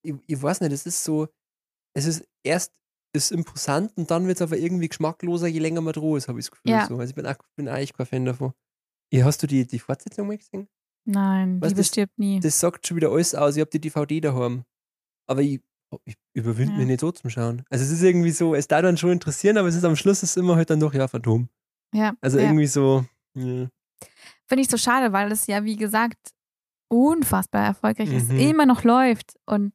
[0.03, 1.29] ich, ich weiß nicht, es ist so,
[1.95, 2.73] es ist erst
[3.15, 6.39] ist imposant und dann wird es aber irgendwie geschmackloser, je länger man droh ist, habe
[6.39, 6.71] ich das Gefühl.
[6.73, 6.87] Ja.
[6.87, 6.99] So.
[6.99, 8.53] Also ich bin, auch, bin eigentlich kein Fan davon.
[9.13, 10.69] Ja, hast du die, die Fortsetzung mal gesehen?
[11.07, 12.39] Nein, Was, Liebe das- stirbt nie.
[12.41, 13.57] Das sagt schon wieder alles aus.
[13.57, 14.65] Ich habe die DVD daheim.
[15.27, 15.61] Aber ich,
[16.05, 16.79] ich überwinde Ja.
[16.79, 17.65] mich nicht so zum Schauen.
[17.71, 20.23] Also es ist irgendwie so, es darf dann schon interessieren, aber es ist am Schluss
[20.23, 21.49] ist immer halt dann doch, ja, Phantom.
[21.95, 22.45] ja, Also ja.
[22.45, 23.69] irgendwie so, ja.
[24.47, 26.19] Finde ich so schade, weil es ja, wie gesagt,
[26.89, 28.39] unfassbar erfolgreich ist, Mhm.
[28.39, 29.73] immer noch läuft und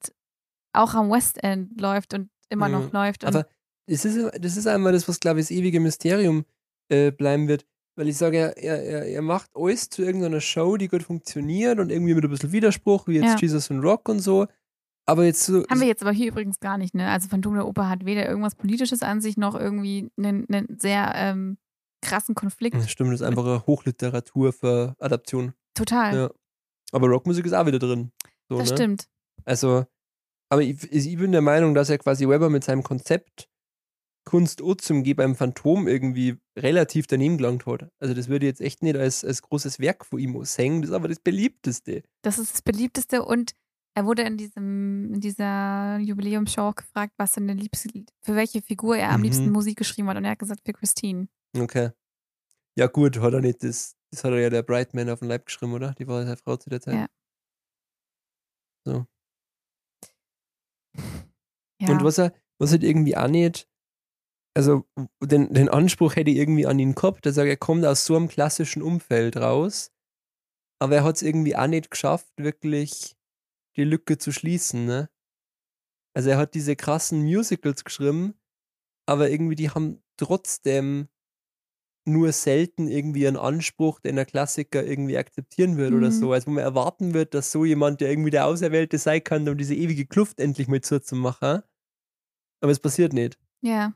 [0.73, 3.25] auch am West End läuft und immer Ja, noch läuft.
[3.25, 3.47] Aber
[3.87, 6.45] das ist, das ist einmal das, was, glaube ich, das ewige Mysterium
[6.89, 7.65] äh, bleiben wird.
[7.95, 11.79] Weil ich sage, er, er, er- er macht alles zu irgendeiner Show, die gut funktioniert
[11.79, 13.37] und irgendwie mit ein bisschen Widerspruch, wie jetzt Ja.
[13.39, 14.47] Jesus und Rock und so.
[15.05, 15.63] Aber jetzt so.
[15.69, 17.09] haben wir jetzt aber hier übrigens gar nicht, ne?
[17.11, 21.11] Also Phantom der Oper hat weder irgendwas Politisches an sich noch irgendwie einen, einen sehr
[21.15, 21.57] ähm,
[22.01, 22.75] krassen Konflikt.
[22.75, 25.53] Das stimmt, das ist einfach eine Hochliteratur für Adaption.
[25.75, 26.15] Total.
[26.15, 26.29] Ja.
[26.93, 28.11] Aber Rockmusik ist auch wieder drin.
[28.49, 28.75] So, das ne?
[28.77, 29.07] stimmt.
[29.45, 29.85] Also,
[30.49, 33.49] aber ich, ich bin der Meinung, dass er quasi Weber mit seinem Konzept
[34.25, 37.89] Kunst zum G beim Phantom irgendwie relativ daneben gelangt hat.
[37.99, 40.81] Also, das würde jetzt echt nicht als, als großes Werk von ihm sehen.
[40.81, 42.03] Das ist aber das beliebteste.
[42.21, 43.51] Das ist das beliebteste und
[43.95, 47.89] er wurde in diesem in dieser Jubiläumsshow auch gefragt, was denn der liebste,
[48.23, 49.23] für welche Figur er am Mhm.
[49.23, 51.27] liebsten Musik geschrieben hat und er hat gesagt für Christine.
[51.55, 51.91] Okay.
[52.75, 53.63] Ja, gut, hat er nicht.
[53.63, 55.93] Das, das hat er ja der Brightman auf den Leib geschrieben, oder?
[55.93, 56.93] Die war seine Frau zu der Zeit.
[56.93, 57.07] Ja.
[58.85, 59.07] So.
[61.81, 61.89] Ja.
[61.89, 63.67] Und was er, was halt irgendwie auch nicht,
[64.55, 64.85] also
[65.19, 68.15] den, den Anspruch hätte ich irgendwie an ihn gehabt, dass er, er kommt aus so
[68.15, 69.91] einem klassischen Umfeld raus,
[70.79, 73.15] aber er hat es irgendwie auch nicht geschafft, wirklich
[73.75, 75.09] die Lücke zu schließen, ne?
[76.15, 78.39] Also er hat diese krassen Musicals geschrieben,
[79.07, 81.09] aber irgendwie die haben trotzdem
[82.05, 86.11] nur selten irgendwie einen Anspruch, den der Klassiker irgendwie akzeptieren wird oder Mhm.
[86.11, 86.31] so.
[86.33, 89.57] Also wo man erwarten wird, dass so jemand, der irgendwie der Auserwählte sein kann, um
[89.57, 91.61] diese ewige Kluft endlich mal zuzumachen.
[92.61, 93.37] Aber es passiert nicht.
[93.61, 93.93] ja.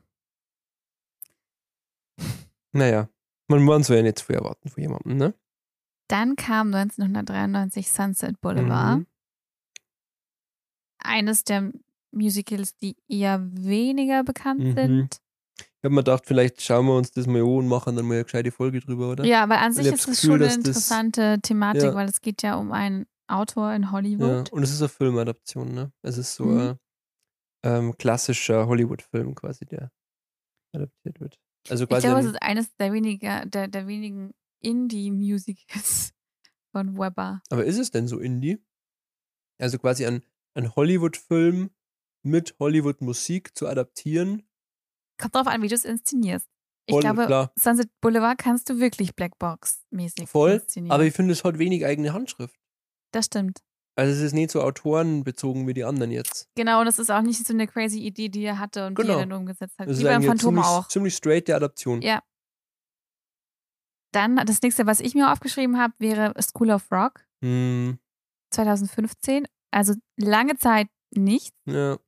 [2.72, 3.08] Naja,
[3.48, 5.34] man, man soll ja nicht zu viel erwarten von jemandem, ne?
[6.08, 8.98] Dann kam 1993 Sunset Boulevard.
[9.00, 9.06] Mhm.
[10.98, 11.72] Eines der
[12.10, 14.74] Musicals, die eher weniger bekannt Mhm.
[14.74, 15.20] sind.
[15.80, 18.14] Ich habe mir gedacht, vielleicht schauen wir uns das mal an und machen dann mal
[18.14, 19.24] eine gescheite Folge drüber, oder?
[19.24, 21.94] Ja, weil an sich ich ist das es schon eine dass das- interessante Thematik, Ja.
[21.94, 24.50] weil es geht ja um einen Autor in Ja, Hollywood.
[24.52, 25.92] und es ist eine Filmadaption, ne?
[26.02, 26.58] Es ist so Mhm.
[26.60, 26.78] ein
[27.64, 29.90] ähm, klassischer Hollywood-Film quasi, der
[30.74, 31.38] adaptiert wird.
[31.68, 36.12] Also Ich quasi glaube, es ist eines der weniger, der, der wenigen Indie-Musicals
[36.72, 37.40] von Webber.
[37.50, 38.58] Aber ist es denn so Indie?
[39.60, 40.24] Also quasi ein,
[40.54, 41.70] ein Hollywood-Film
[42.24, 44.47] mit Hollywood-Musik zu adaptieren?
[45.20, 46.46] Kommt drauf an, wie du es inszenierst.
[46.86, 47.52] Ich Voll, glaube, klar.
[47.58, 50.52] Sunset Boulevard kannst du wirklich Blackbox-mäßig Voll.
[50.52, 50.92] inszenieren.
[50.92, 52.56] Aber ich finde, es hat wenig eigene Handschrift.
[53.12, 53.60] das stimmt.
[53.96, 56.48] Also es ist nicht so autorenbezogen wie die anderen jetzt.
[56.54, 59.02] Genau, und das ist auch nicht so eine crazy Idee, die er hatte und die
[59.02, 59.14] Genau.
[59.14, 59.88] er dann umgesetzt hat.
[59.88, 60.86] Das Wie ist beim Phantom ziemlich, auch.
[60.88, 62.00] ziemlich straight Adaption.
[62.00, 62.22] Ja.
[64.12, 67.98] Dann das nächste, was ich mir aufgeschrieben habe, wäre School of Rock Hm,
[68.54, 69.46] 2015.
[69.72, 71.50] Also lange Zeit nichts.
[71.66, 71.98] ja.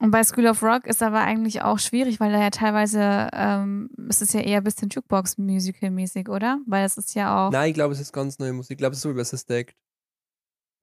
[0.00, 3.90] Und bei School of Rock ist aber eigentlich auch schwierig, weil da ja teilweise, ähm,
[4.08, 6.60] es ist ja eher ein bisschen Jukebox-Musical-mäßig, oder?
[6.66, 7.50] Weil es ist ja auch.
[7.50, 8.72] Nein, ich glaube, es ist ganz neue Musik.
[8.72, 9.76] Ich glaube, es ist so Sister Act.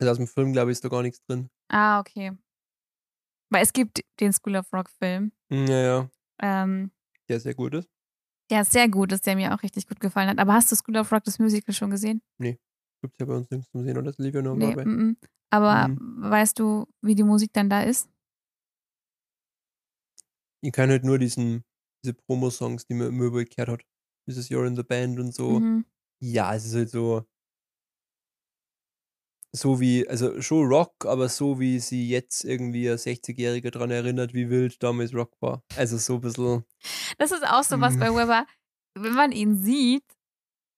[0.02, 1.48] Also aus dem Film, glaube ich, ist da gar nichts drin.
[1.70, 2.34] Ah, okay.
[3.50, 5.32] Weil es gibt den School of Rock-Film.
[5.50, 6.10] Hm, Ja, ja.
[6.42, 6.92] Ähm,
[7.30, 7.90] Der sehr gut ist.
[8.52, 10.40] ja, sehr gut, dass der mir auch richtig gut gefallen hat.
[10.40, 12.22] Aber hast du School of Rock, das Musical, schon gesehen?
[12.40, 14.08] Gibt ja bei uns nichts zum Sehen, oder?
[14.08, 14.88] Das lief ja nur Nee, Arbeit.
[14.88, 15.18] mm, mm.
[15.52, 16.18] Aber Mhm.
[16.30, 18.10] weißt du, wie die Musik dann da ist?
[20.66, 21.64] Ich kann halt nur diesen,
[22.04, 23.82] diese Promo-Songs, die man immer übergekehrt hat.
[24.28, 25.60] Dieses You're in the Band und so.
[25.60, 25.86] Mhm.
[26.22, 27.26] Ja, es ist halt so.
[29.56, 34.34] So wie, also schon Rock, aber so wie sie jetzt irgendwie ein 60-Jähriger daran erinnert,
[34.34, 35.64] wie wild damals Rock war.
[35.78, 36.66] Also so ein bisschen.
[37.18, 38.00] Das ist auch so was Mhm.
[38.00, 38.46] bei Weber.
[38.96, 40.04] Wenn man ihn sieht,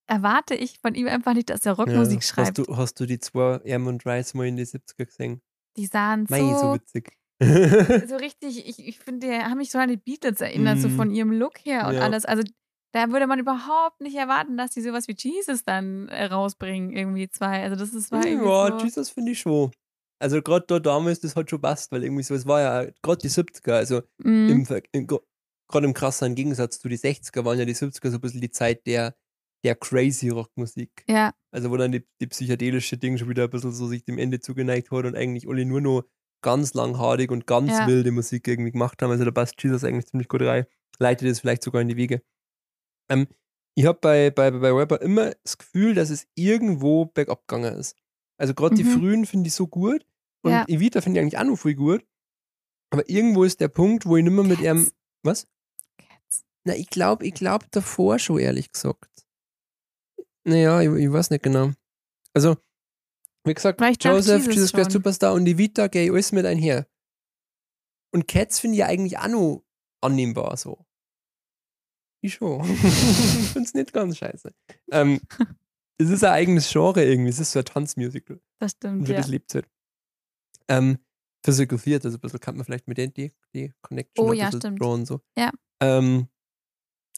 [0.07, 2.21] erwarte ich von ihm einfach nicht, dass er Rockmusik ja.
[2.21, 2.59] schreibt.
[2.59, 5.41] Hast du, hast du die zwei Erm und Rice mal in die 70er gesehen?
[5.77, 7.17] die sahen Mei, so so, witzig.
[7.39, 10.95] So richtig, ich, ich finde, die haben mich so an die Beatles erinnert, so Mhm.
[10.95, 12.01] von ihrem Look her und Ja.
[12.01, 12.25] alles.
[12.25, 12.43] Also
[12.93, 17.29] da würde man überhaupt nicht erwarten, dass die sowas wie Jesus dann äh, rausbringen, irgendwie
[17.29, 17.61] zwei.
[17.63, 19.71] Also das ist war irgendwie ja, so, Jesus finde ich schon.
[20.19, 23.19] Also gerade da damals, das hat schon passt, weil irgendwie so, es war ja gerade
[23.21, 24.65] die 70er, also Mhm.
[24.67, 28.21] im, im, gerade im krassen Gegensatz zu die 60er waren ja die 70er so ein
[28.21, 29.15] bisschen die Zeit der,
[29.63, 31.03] der crazy Rockmusik.
[31.07, 34.17] ja, Also wo dann die, die psychedelische Ding schon wieder ein bisschen so sich dem
[34.17, 36.03] Ende zugeneigt hat und eigentlich alle nur noch
[36.41, 37.87] ganz langharig und ganz Ja.
[37.87, 39.11] wilde Musik irgendwie gemacht haben.
[39.11, 40.65] Also da passt Jesus eigentlich ziemlich gut rein.
[40.99, 42.21] Leitet es vielleicht sogar in die Wege.
[43.09, 43.27] Ähm,
[43.75, 47.95] ich habe bei, bei, bei Rapper immer das Gefühl, dass es irgendwo bergab gegangen ist.
[48.39, 48.99] Also gerade die Mhm.
[48.99, 50.05] frühen finde ich so gut
[50.43, 50.65] und Ja.
[50.67, 52.05] Evita finde ich eigentlich auch noch viel gut.
[52.89, 54.89] Aber irgendwo ist der Punkt, wo ich nicht mehr mit ihrem.
[55.23, 55.47] Was?
[55.97, 56.45] Cats.
[56.63, 59.09] Na, ich glaube, ich glaube davor schon, ehrlich gesagt.
[60.45, 61.71] Naja, ich, ich weiß nicht genau.
[62.33, 62.55] Also,
[63.47, 64.91] wie gesagt, Vielleicht Joseph, Jesus Jesus Christ.
[64.91, 66.87] Superstar und die Vita, gay, alles mit einher.
[68.13, 69.63] Und Cats finde ich ja eigentlich auch noch
[70.01, 70.85] annehmbar so.
[72.21, 72.61] Ich schon.
[72.83, 74.51] ich finde es nicht ganz scheiße.
[74.91, 75.19] Ähm,
[75.99, 77.29] es ist ein eigenes Genre irgendwie.
[77.29, 78.39] Es ist so ein Tanzmusical.
[78.59, 79.17] das Und stimmt, für ja.
[79.19, 79.67] das lebt halt.
[80.67, 80.97] Ähm,
[81.45, 84.45] Physical Theater, so ein bisschen kann man vielleicht mit denen die, die Connection Oh ja,
[84.47, 84.81] bisschen stimmt.
[84.81, 85.21] drawn, so.
[85.37, 85.51] Ja.
[85.81, 86.27] Ähm,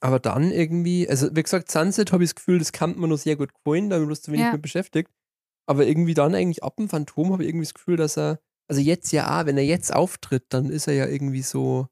[0.01, 3.17] aber dann irgendwie, also wie gesagt, Sunset habe ich das Gefühl, das kann man noch
[3.17, 4.51] sehr gut gefallen, da habe ich bloß zu wenig Ja.
[4.53, 5.11] mit beschäftigt.
[5.69, 8.81] Aber irgendwie dann eigentlich ab dem Phantom habe ich irgendwie das Gefühl, dass er, also
[8.81, 11.87] jetzt ja auch, wenn er jetzt auftritt, dann ist er ja irgendwie so,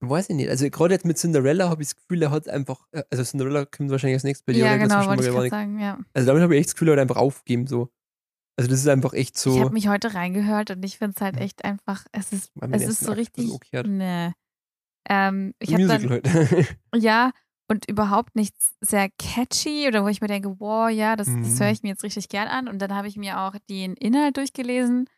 [0.00, 0.50] weiß ich nicht.
[0.50, 3.64] Also gerade jetzt mit Cinderella habe ich das Gefühl, er hat einfach, äh, also Cinderella
[3.64, 5.98] kommt wahrscheinlich als nächstes bei dir, Ja, genau, wollte ich gerade sagen, ja.
[6.12, 7.90] Also damit habe ich echt das Gefühl, er hat einfach aufgegeben, so.
[8.58, 9.54] Also das ist einfach echt so.
[9.54, 12.82] Ich habe mich heute reingehört und ich finde es halt echt einfach, es ist, es
[12.82, 13.50] ist so Akt richtig,
[13.86, 14.32] nee.
[15.08, 16.20] Ähm, ich habe dann,
[16.94, 17.32] ja,
[17.68, 21.58] und überhaupt nichts sehr catchy oder wo ich mir denke, wow, ja, das, das Mhm.
[21.60, 22.68] höre ich mir jetzt richtig gern an.
[22.68, 25.08] Und dann habe ich mir auch den Inhalt durchgelesen.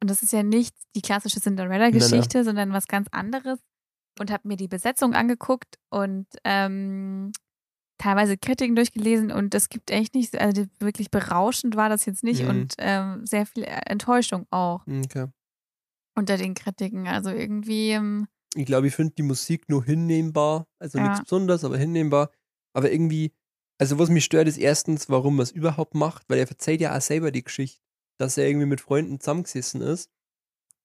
[0.00, 3.58] Und das ist ja nicht die klassische Cinderella-Geschichte, sondern was ganz anderes.
[4.20, 7.30] Und habe mir die Besetzung angeguckt und ähm,
[7.98, 9.30] teilweise Kritiken durchgelesen.
[9.30, 12.42] Und es gibt echt nicht, also wirklich berauschend war das jetzt nicht.
[12.42, 12.48] Mhm.
[12.48, 15.26] Und ähm, sehr viel Enttäuschung auch okay.
[16.16, 17.06] unter den Kritiken.
[17.06, 20.66] Also irgendwie, ähm, Ich glaube, ich finde die Musik nur hinnehmbar.
[20.78, 21.04] Also Ja.
[21.04, 22.30] nichts Besonderes, aber hinnehmbar.
[22.74, 23.32] Aber irgendwie,
[23.78, 26.96] also was mich stört, ist erstens, warum er es überhaupt macht, weil er verzeiht ja
[26.96, 27.80] auch selber die Geschichte,
[28.18, 30.10] dass er irgendwie mit Freunden zusammengesessen ist.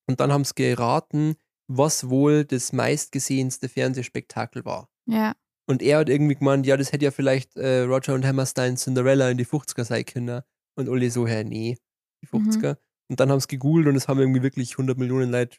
[0.08, 1.36] Und dann haben sie geraten,
[1.68, 4.90] was wohl das meistgesehenste Fernsehspektakel war.
[5.08, 5.34] ja,
[5.68, 9.30] Und er hat irgendwie gemeint, ja, das hätte ja vielleicht äh, Roger und Hammerstein Cinderella
[9.30, 10.42] in die 50er sein können.
[10.76, 11.78] Und alle so, hä, nee,
[12.22, 12.40] die Mhm.
[12.50, 12.78] 50er.
[13.10, 15.58] Und dann haben sie gegoogelt und es haben irgendwie wirklich 100 Millionen Leute,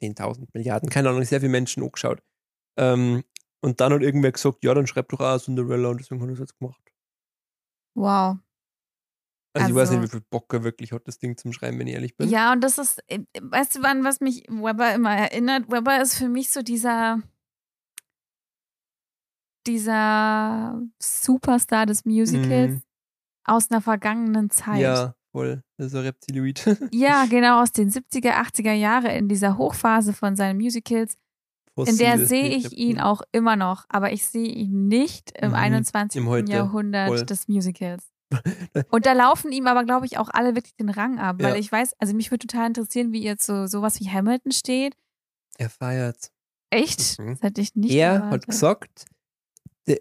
[0.00, 2.22] 10.000 Milliarden, keine Ahnung, sehr viele Menschen angeschaut.
[2.78, 3.24] Ähm,
[3.60, 6.32] und dann hat irgendwer gesagt, ja, dann schreibt doch auch Cinderella und deswegen hat er
[6.34, 6.80] es jetzt gemacht.
[7.94, 8.36] wow.
[9.54, 11.78] Also, ich weiß Also- nicht, wie viel Bock er wirklich hat, das Ding zum Schreiben,
[11.80, 12.28] wenn ich ehrlich bin.
[12.28, 15.68] Ja, und das ist, äh, weißt du, an was mich Weber immer erinnert?
[15.72, 17.20] Weber ist für mich so dieser,
[19.66, 22.82] dieser Superstar des Musicals Mhm.
[23.44, 24.80] aus einer vergangenen Zeit.
[24.80, 25.14] Ja,
[25.44, 26.76] ist ein Reptiloid.
[26.92, 31.16] Ja, genau, aus den 70er, 80er Jahre in dieser Hochphase von seinen Musicals.
[31.76, 32.72] In der sehe ich Bild.
[32.72, 36.20] ihn auch immer noch, aber ich sehe ihn nicht im Mhm, 21.
[36.20, 37.24] im Jahrhundert voll.
[37.24, 38.04] des Musicals.
[38.90, 41.56] Und da laufen ihm aber, glaube ich, auch alle wirklich den Rang ab, weil Ja.
[41.58, 44.96] ich weiß, also mich würde total interessieren, wie ihr zu sowas wie Hamilton steht.
[45.56, 46.32] Er feiert's.
[46.70, 47.18] Echt?
[47.20, 47.34] Mhm.
[47.34, 48.32] Das hätte ich nicht er erwartet.
[48.42, 49.04] hat gesagt,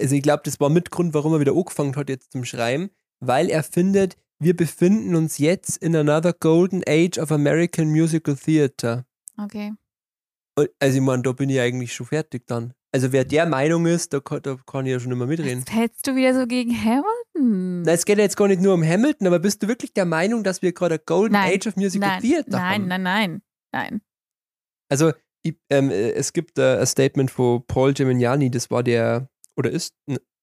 [0.02, 3.50] also ich glaube, das war Mitgrund, warum er wieder angefangen hat jetzt zum Schreiben, weil
[3.50, 9.06] er findet, wir befinden uns jetzt in another golden age of American musical theater.
[9.38, 9.74] Okay.
[10.58, 12.74] Und- Also ich meine, da bin ich eigentlich schon fertig dann.
[12.94, 15.60] Also wer der Meinung ist, da kann, da kann ich ja schon immer mitreden.
[15.60, 17.82] Jetzt hältst du wieder so gegen Hamilton.
[17.84, 20.06] Na, es geht ja jetzt gar nicht nur um Hamilton, aber bist du wirklich der
[20.06, 22.88] Meinung, dass wir gerade golden Nein, age of musical nein, theater nein, haben?
[22.88, 23.42] nein, nein,
[23.74, 24.02] nein.
[24.90, 25.12] Also,
[25.44, 29.70] ich, ähm, äh, es gibt äh, ein Statement von Paul Gemignani, das war der, oder
[29.70, 29.94] ist,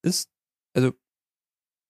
[0.05, 0.29] ist,
[0.77, 0.93] also,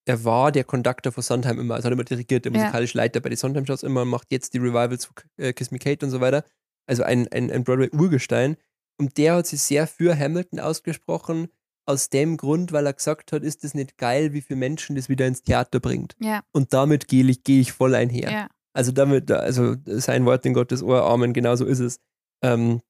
[0.06, 2.58] er war der Conductor von Sondheim immer, also hat immer dirigiert, der Ja.
[2.60, 6.04] musikalische Leiter bei den Sondheim-Shows immer macht jetzt die Revivals von äh, Kiss Me Kate
[6.04, 6.44] und so weiter.
[6.86, 8.56] Also ein, ein, ein Broadway-Urgestein.
[8.98, 11.48] Und der hat sich sehr für Hamilton ausgesprochen,
[11.86, 15.08] aus dem Grund, weil er gesagt hat, ist das nicht geil, wie viele Menschen das
[15.08, 16.16] wieder ins Theater bringt.
[16.20, 18.30] Ja, Und damit gehe ich, gehe ich voll einher.
[18.30, 18.48] ja.
[18.72, 22.00] Also damit, also sein Wort in Gottes Ohr, Amen, genau so ist es.
[22.42, 22.80] Ähm,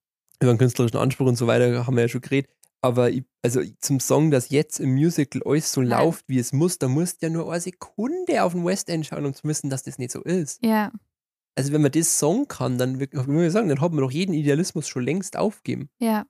[0.40, 2.50] über den künstlerischen Anspruch und so weiter haben wir ja schon geredet.
[2.84, 6.04] Aber ich, also zum Song, dass jetzt im Musical alles so Nein.
[6.04, 9.06] läuft, wie es muss, da musst du ja nur eine Sekunde auf den West End
[9.06, 10.62] schauen, um zu wissen, dass das nicht so ist.
[10.62, 10.92] Ja,
[11.54, 13.10] Also wenn man das Song kann, dann ich
[13.52, 15.88] sagen, dann hat man doch jeden Idealismus schon längst aufgeben.
[15.98, 16.26] ja.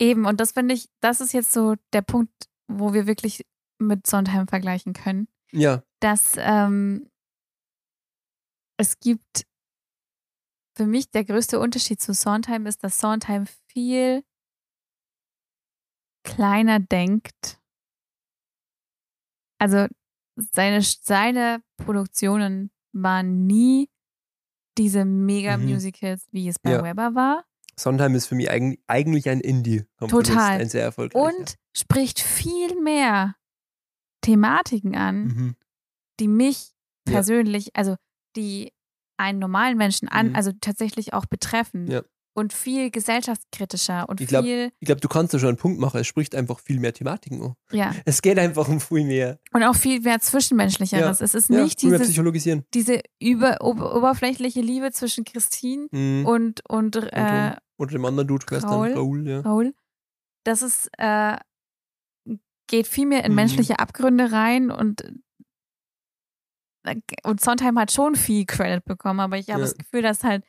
[0.00, 2.32] Eben, und das finde ich, das ist jetzt so der Punkt,
[2.66, 3.44] wo wir wirklich
[3.78, 5.28] mit Sondheim vergleichen können.
[5.52, 7.10] Ja, dass ähm,
[8.78, 9.46] es gibt
[10.74, 14.24] für mich der größte Unterschied zu Sondheim ist, dass Sondheim viel
[16.34, 17.60] kleiner denkt.
[19.58, 19.86] Also
[20.36, 23.88] seine, seine Produktionen waren nie
[24.78, 26.76] diese Mega-Musicals, wie es bei Mhm.
[26.76, 26.84] Ja.
[26.84, 27.44] Weber war.
[27.78, 30.60] Sondheim ist für mich eigentlich, ein Indie-Komponist, Total.
[30.60, 31.24] ein sehr erfolgreicher.
[31.38, 33.34] Und spricht viel mehr
[34.22, 35.56] Thematiken an, Mhm.
[36.20, 36.72] die mich
[37.08, 37.14] Ja.
[37.14, 37.96] persönlich, also
[38.36, 38.72] die
[39.18, 40.36] einen normalen Menschen an, Mhm.
[40.36, 41.86] also tatsächlich auch betreffen.
[41.90, 42.02] Ja.
[42.34, 45.78] Und viel gesellschaftskritischer und Ich glaub- viel, Ich glaube, du kannst da schon einen Punkt
[45.78, 47.54] machen, es spricht einfach viel mehr Thematiken an.
[47.72, 49.38] ja, Es geht einfach um viel mehr.
[49.52, 51.20] und auch viel mehr Zwischenmenschlicheres.
[51.20, 52.64] Es ist Ja, nicht psychologisieren.
[52.72, 56.24] diese über, ober, oberflächliche Liebe zwischen Christine Mhm.
[56.26, 57.58] und, und äh, Anton.
[57.78, 58.46] Oder dem anderen Dude?
[58.62, 58.92] Raoul.
[58.94, 59.40] Raoul, ja.
[59.40, 59.74] Raoul.
[60.44, 61.36] Das ist, äh,
[62.66, 63.36] geht viel mehr in Mhm.
[63.36, 65.02] menschliche Abgründe rein und
[66.84, 69.66] äh, und Sondheim hat schon viel Credit bekommen, aber ich habe Ja.
[69.66, 70.48] das Gefühl, dass halt äh,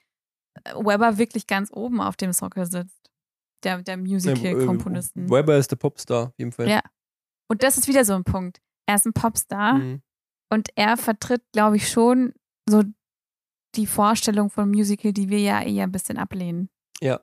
[0.66, 3.10] Weber wirklich ganz oben auf dem Sockel sitzt.
[3.64, 5.22] Der, der Musical-Komponisten.
[5.24, 6.70] Ähm, äh, Weber ist der Popstar, auf jeden Fall.
[6.70, 6.82] Ja.
[7.50, 8.62] Und das ist wieder so ein Punkt.
[8.88, 10.02] Er ist ein Popstar Mhm.
[10.52, 12.34] und er vertritt, glaube ich, schon
[12.70, 12.84] so
[13.76, 16.70] die Vorstellung von Musical, die wir ja eher ein bisschen ablehnen.
[17.02, 17.22] Ja.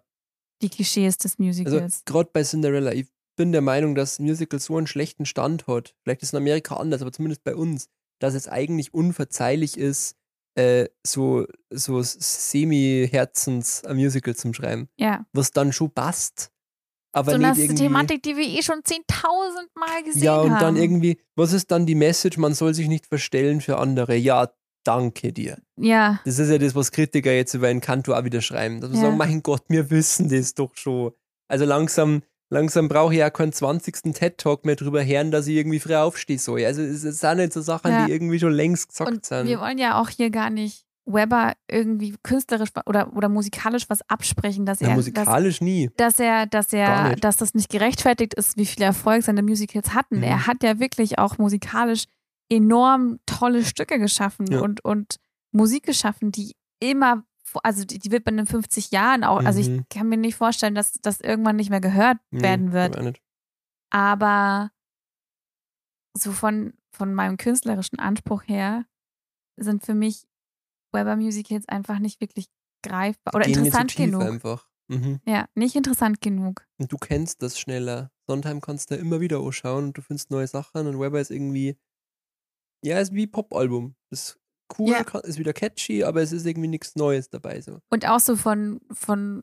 [0.63, 2.05] Die Klischees des Also Musicals.
[2.05, 5.95] gerade bei Cinderella, ich bin der Meinung, dass Musical so einen schlechten Stand hat.
[6.03, 7.89] Vielleicht ist es in Amerika anders, aber zumindest bei uns,
[8.21, 10.17] dass es eigentlich unverzeihlich ist,
[10.57, 14.89] äh, so, so semi-Herzens ein Musical zum Schreiben.
[14.97, 15.25] ja.
[15.33, 16.51] Was dann schon passt.
[17.13, 17.75] Aber so nicht eine.
[17.75, 19.01] Thematik, die wir eh schon 10.000
[19.75, 20.61] Mal gesehen ja, und haben.
[20.61, 22.39] dann irgendwie, was ist dann die Message?
[22.39, 24.15] Man soll sich nicht verstellen für andere.
[24.15, 24.53] Ja,
[24.85, 25.59] danke dir.
[25.77, 28.81] Ja, Das ist ja das, was Kritiker jetzt über Encanto auch wieder schreiben.
[28.81, 29.05] Dass wir Ja.
[29.07, 31.11] sagen, mein Gott, wir wissen das doch schon.
[31.49, 34.13] Also langsam, langsam brauche ich ja keinen 20.
[34.15, 36.65] TED-Talk mehr drüber hören, dass ich irgendwie früh aufstehen soll.
[36.65, 38.07] Also es sind nicht so Sachen, Ja.
[38.07, 39.47] die irgendwie schon längst gesagt und sind.
[39.47, 44.67] wir wollen ja auch hier gar nicht Weber irgendwie künstlerisch oder, oder musikalisch was absprechen,
[44.67, 45.91] dass ja, er, dass, musikalisch nie.
[45.97, 50.19] dass er, dass er, dass das nicht gerechtfertigt ist, wie viel Erfolg seine Musicals hatten.
[50.19, 50.23] Mhm.
[50.25, 52.05] Er hat ja wirklich auch musikalisch
[52.49, 54.61] enorm tolle Stücke geschaffen Ja.
[54.61, 55.17] und, und
[55.53, 57.25] Musik geschaffen, die immer,
[57.63, 59.85] also die, die wird man in 50 Jahren auch, also ich Mhm.
[59.91, 63.21] kann mir nicht vorstellen, dass das irgendwann nicht mehr gehört werden wird.
[63.91, 64.71] aber
[66.17, 68.85] so von, von meinem künstlerischen Anspruch her
[69.57, 70.27] sind für mich
[70.93, 72.47] Weber Musicals einfach nicht wirklich
[72.85, 74.23] greifbar oder Gehen interessant genug.
[74.23, 74.69] einfach.
[74.89, 75.21] Mhm.
[75.25, 76.67] Ja, nicht interessant genug.
[76.79, 78.11] Und du kennst das schneller.
[78.27, 81.79] Sondheim kannst du immer wieder anschauen und du findest neue Sachen und Weber ist irgendwie,
[82.85, 83.95] ja, ist wie Pop-Album.
[84.11, 84.40] Ist
[84.79, 85.19] cool, Ja.
[85.21, 87.61] ist wieder catchy, aber es ist irgendwie nichts Neues dabei.
[87.61, 87.79] So.
[87.91, 89.43] Und auch so von, von,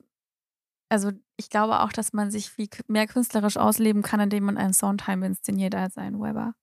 [0.90, 4.74] also ich glaube auch, dass man sich viel mehr künstlerisch ausleben kann, indem man einen
[4.74, 6.54] Sondheim inszeniert als einen Weber.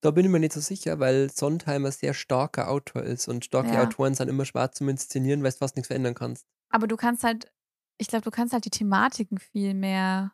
[0.00, 3.44] Da bin ich mir nicht so sicher, weil Sondheim ein sehr starker Autor ist und
[3.44, 3.82] starke Ja.
[3.84, 6.46] Autoren sind immer schwer zum Inszenieren, weil du fast nichts verändern kannst.
[6.70, 7.52] Aber du kannst halt,
[7.98, 10.32] ich glaube, du kannst halt die Thematiken viel mehr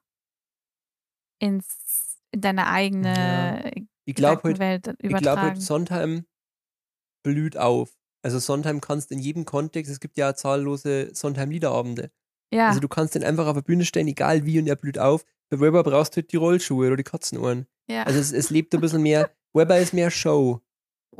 [1.38, 3.70] ins, in deine eigene
[4.04, 5.40] Ich glaube halt, Welt ich glaube übertragen.
[5.40, 6.26] halt, Sondheim
[7.24, 7.96] blüht auf.
[8.22, 12.10] Also Sondheim kannst in jedem Kontext, es gibt ja zahllose Sondheim-Liederabende.
[12.52, 14.98] Ja, Also du kannst den einfach auf der Bühne stellen, egal wie und er blüht
[15.00, 15.24] auf.
[15.50, 17.66] Bei Weber brauchst du halt die Rollschuhe oder die Katzenohren.
[17.90, 18.04] ja.
[18.04, 20.60] Also es, es lebt ein bisschen mehr, Weber ist mehr Show,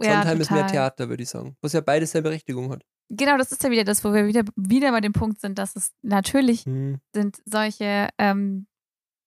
[0.00, 0.70] ja, Sondheim ist mehr total.
[0.72, 1.56] Theater, würde ich sagen.
[1.60, 2.84] Was ja beides seine Berechtigung hat.
[3.10, 5.76] Genau, das ist ja wieder das, wo wir wieder, wieder bei dem Punkt sind, dass
[5.76, 7.00] es natürlich Hm.
[7.14, 8.66] sind solche ähm,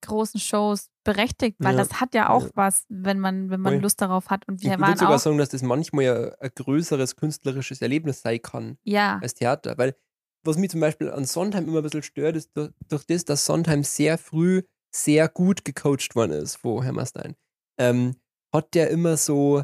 [0.02, 1.84] großen Shows berechtigt, weil Ja.
[1.84, 2.50] das hat ja auch Ja.
[2.56, 3.80] was, wenn man, wenn man.
[3.82, 4.48] Lust darauf hat.
[4.48, 7.82] Und Ich wir würde waren sogar auch, sagen, dass das manchmal ja ein größeres künstlerisches
[7.82, 9.78] Erlebnis sein kann ja, als Theater.
[9.78, 9.96] Weil
[10.44, 13.46] was mich zum Beispiel an Sondheim immer ein bisschen stört, ist durch, durch das, dass
[13.46, 14.64] Sondheim sehr früh
[14.96, 17.36] sehr gut gecoacht worden ist von Hammerstein.
[17.80, 18.16] Ähm,
[18.54, 19.64] hat der immer so,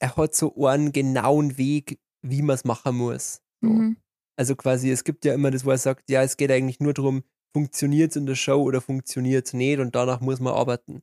[0.00, 3.40] er hat so einen genauen Weg, wie man es machen muss.
[3.62, 3.68] So.
[3.68, 3.96] mhm.
[4.36, 6.94] Also quasi, es gibt ja immer das, wo er sagt, ja, es geht eigentlich nur
[6.94, 7.22] darum,
[7.52, 11.02] funktioniert es in der Show oder funktioniert es nicht und danach muss man arbeiten.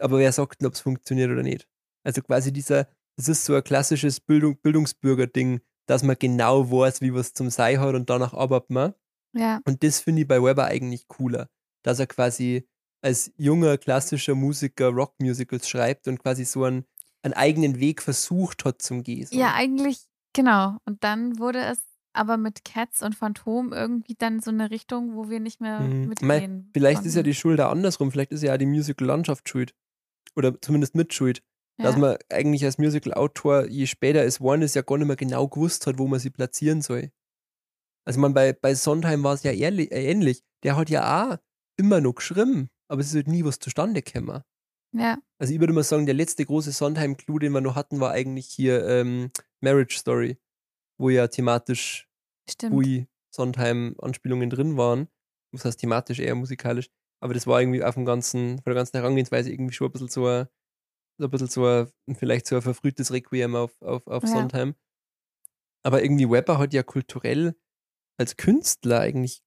[0.00, 1.68] Aber wer sagt denn, ob es funktioniert oder nicht?
[2.04, 7.14] Also quasi dieser, das ist so ein klassisches Bildung, Bildungsbürger-Ding, dass man genau weiß, wie
[7.14, 8.94] was zum Sei hat und danach arbeitet man.
[9.34, 11.48] ja, Und das finde ich bei Weber eigentlich cooler,
[11.82, 12.68] dass er quasi
[13.02, 16.84] als junger klassischer Musiker Rockmusicals schreibt und quasi so einen,
[17.22, 19.26] einen eigenen Weg versucht hat zum Gehen.
[19.26, 19.36] so.
[19.36, 20.76] ja, eigentlich, genau.
[20.84, 21.78] Und dann wurde es
[22.18, 26.08] aber mit Cats und Phantom irgendwie dann so eine Richtung, wo wir nicht mehr Mhm.
[26.08, 26.26] mitgehen.
[26.28, 27.30] Mei, Vielleicht ist ja konnten.
[27.30, 28.10] die Schuld auch andersrum.
[28.12, 29.74] Vielleicht ist ja die Musical-Landschaft schuld.
[30.36, 31.42] Oder zumindest mit schuld.
[31.80, 32.00] Dass ja.
[32.00, 35.86] man eigentlich als Musical-Autor, je später es geworden ist, ja gar nicht mehr genau gewusst
[35.86, 37.12] hat, wo man sie platzieren soll.
[38.04, 40.42] Also man bei, bei Sondheim war es ja ehrlich, äh, ähnlich.
[40.64, 41.36] Der hat ja auch
[41.76, 44.42] immer noch geschrieben, aber es ist halt nie was zustande gekommen.
[44.92, 48.10] ja, Also ich würde mal sagen, der letzte große Sondheim-Clou, den wir noch hatten, war
[48.10, 50.38] eigentlich hier ähm, Marriage Story,
[50.98, 52.07] wo ja thematisch
[52.50, 52.74] stimmt.
[52.74, 55.08] Ui Sondheim-Anspielungen drin waren.
[55.52, 56.90] Das heißt thematisch eher musikalisch.
[57.20, 60.08] Aber das war irgendwie auf dem ganzen, von der ganzen Herangehensweise irgendwie schon ein bisschen
[60.08, 60.46] so ein,
[61.18, 64.28] so ein bisschen so ein, vielleicht so ein verfrühtes Requiem auf, auf, auf Ja.
[64.28, 64.74] Sondheim.
[65.82, 67.56] Aber irgendwie Webber hat ja kulturell
[68.18, 69.42] als Künstler eigentlich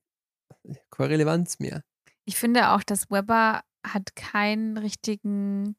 [0.90, 1.84] keine Relevanz mehr.
[2.26, 5.76] Ich finde auch, dass Weber hat keinen richtigen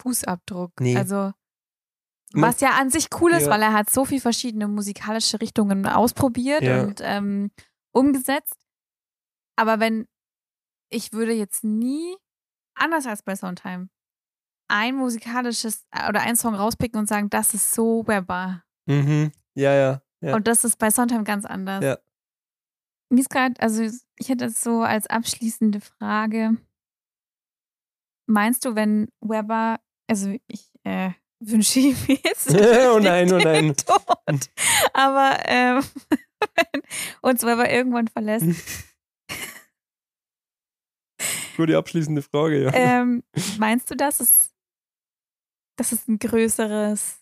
[0.00, 0.72] Fußabdruck.
[0.80, 0.96] Nee.
[0.96, 1.32] Also
[2.32, 3.50] was ja an sich cool ist, Ja.
[3.50, 6.82] weil er hat so viel verschiedene musikalische Richtungen ausprobiert Ja.
[6.82, 7.50] und ähm,
[7.92, 8.56] umgesetzt.
[9.56, 10.06] Aber wenn
[10.90, 12.16] ich würde jetzt nie,
[12.74, 13.90] anders als bei Sondheim,
[14.68, 18.62] ein musikalisches äh, oder einen Song rauspicken und sagen, das ist so Weber.
[18.86, 19.32] Mhm.
[19.54, 20.02] Ja, ja.
[20.20, 20.34] ja.
[20.34, 21.82] Und das ist bei Sondheim ganz anders.
[21.84, 21.98] Ja.
[23.12, 23.82] Mir ist gerade, also
[24.16, 26.56] ich hätte es so als abschließende Frage.
[28.26, 31.10] Meinst du, wenn Weber, also ich äh,
[31.40, 33.74] wünsche ihm jetzt Oh nein, oh nein.
[33.76, 34.50] Tod,
[34.92, 35.82] aber ähm,
[36.54, 36.82] wenn
[37.22, 38.46] uns Weber irgendwann verlässt,
[41.56, 42.70] Gute abschließende Frage, ja.
[42.72, 43.22] ähm,
[43.58, 44.54] meinst du, dass es,
[45.76, 47.20] dass es ein größeres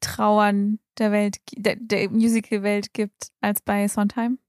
[0.00, 4.40] Trauern der Welt, der, der Musical-Welt gibt als bei Sondheim?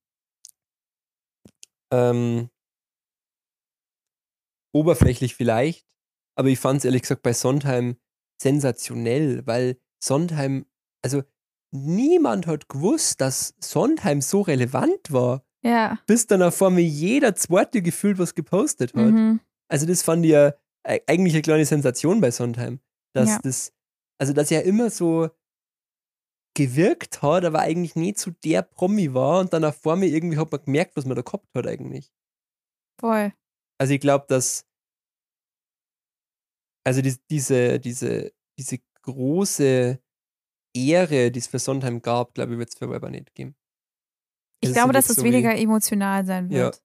[1.92, 2.50] Ähm,
[4.74, 5.86] oberflächlich vielleicht,
[6.36, 7.98] aber ich fand es ehrlich gesagt bei Sondheim
[8.42, 10.66] sensationell, weil Sondheim,
[11.04, 11.24] also
[11.72, 16.00] niemand hat gewusst, dass Sondheim so relevant war, Ja.
[16.08, 19.12] bis dann auf einmal jeder zweite gefühlt was gepostet hat.
[19.12, 19.40] Mhm.
[19.68, 20.54] Also das fand ich ja
[20.88, 22.80] e- eigentlich eine kleine Sensation bei Sondheim,
[23.14, 23.40] dass Ja.
[23.44, 23.74] das,
[24.20, 25.30] also dass er immer so
[26.56, 30.52] gewirkt hat, aber eigentlich nie zu der Promi war und dann auf einmal irgendwie hat
[30.52, 32.14] man gemerkt, was man da gehabt hat eigentlich.
[33.00, 33.34] Voll.
[33.78, 34.66] Also ich glaube, dass
[36.86, 40.00] also die, diese, diese, diese große
[40.76, 43.56] Ehre, die es für Sondheim gab, glaube ich, wird es für Weber nicht geben.
[44.62, 46.66] Ich ist glaube, dass es so weniger emotional sein Ja.
[46.66, 46.82] wird.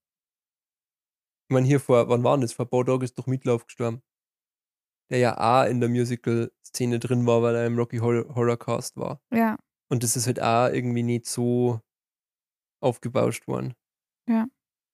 [1.49, 2.53] Ich meine, hier vor, wann war denn das?
[2.53, 4.03] Vor ein paar Tagen ist doch Mitlauf gestorben.
[5.11, 8.97] Der ja auch in der Musical-Szene drin war, weil er im Rocky Horror, Horror Cast
[8.97, 9.21] war.
[9.33, 9.59] Ja.
[9.91, 11.81] Und das ist halt auch irgendwie nicht so
[12.81, 13.75] aufgebauscht worden.
[14.29, 14.47] Ja.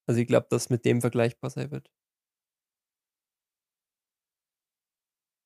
[0.09, 1.91] Also ich glaube, dass mit dem vergleichbar sein wird.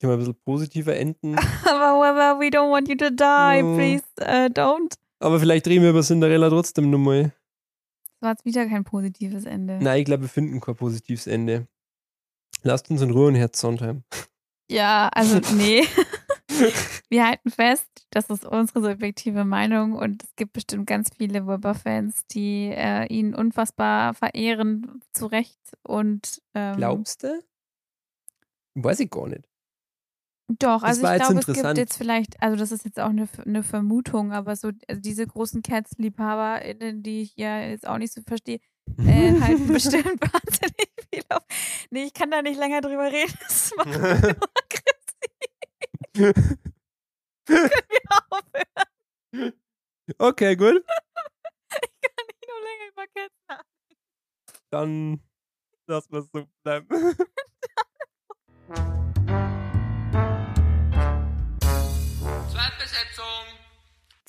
[0.01, 1.37] Ich mal ein bisschen positiver enden.
[1.67, 3.63] Aber Weber, we don't want you to die.
[3.63, 3.77] No.
[3.77, 4.95] Please uh, don't.
[5.19, 7.35] Aber vielleicht reden wir über Cinderella trotzdem nochmal.
[8.05, 9.79] Das war jetzt wieder kein positives Ende.
[9.79, 11.67] Nein, ich glaube, wir finden kein positives Ende.
[12.63, 14.05] Lasst uns in Ruhe und Herz Sondheim.
[14.71, 15.85] Ja, also nee.
[17.11, 22.27] Wir halten fest, das ist unsere subjektive Meinung und es gibt bestimmt ganz viele Weber-Fans,
[22.31, 25.61] die äh, ihn unfassbar verehren, zu Recht.
[25.83, 27.43] Und ähm, Glaubst du?
[28.75, 29.50] Weiß ich gar nicht.
[30.59, 33.63] Doch, also ich glaube, es gibt jetzt vielleicht, also das ist jetzt auch eine, eine
[33.63, 38.59] Vermutung, aber so also diese großen Cats-LiebhaberInnen, die ich ja jetzt auch nicht so verstehe,
[38.99, 41.45] äh, halten bestimmt wahnsinnig viel auf.
[41.91, 43.33] Nee, ich kann da nicht länger drüber reden.
[43.41, 44.91] Das macht nur aggressiv.
[47.45, 49.53] Können wir aufhören?
[50.19, 50.83] okay, gut.
[50.85, 53.65] Ich kann nicht nur länger über Cats
[54.71, 55.21] Dann
[55.87, 56.89] lass mal so bleiben.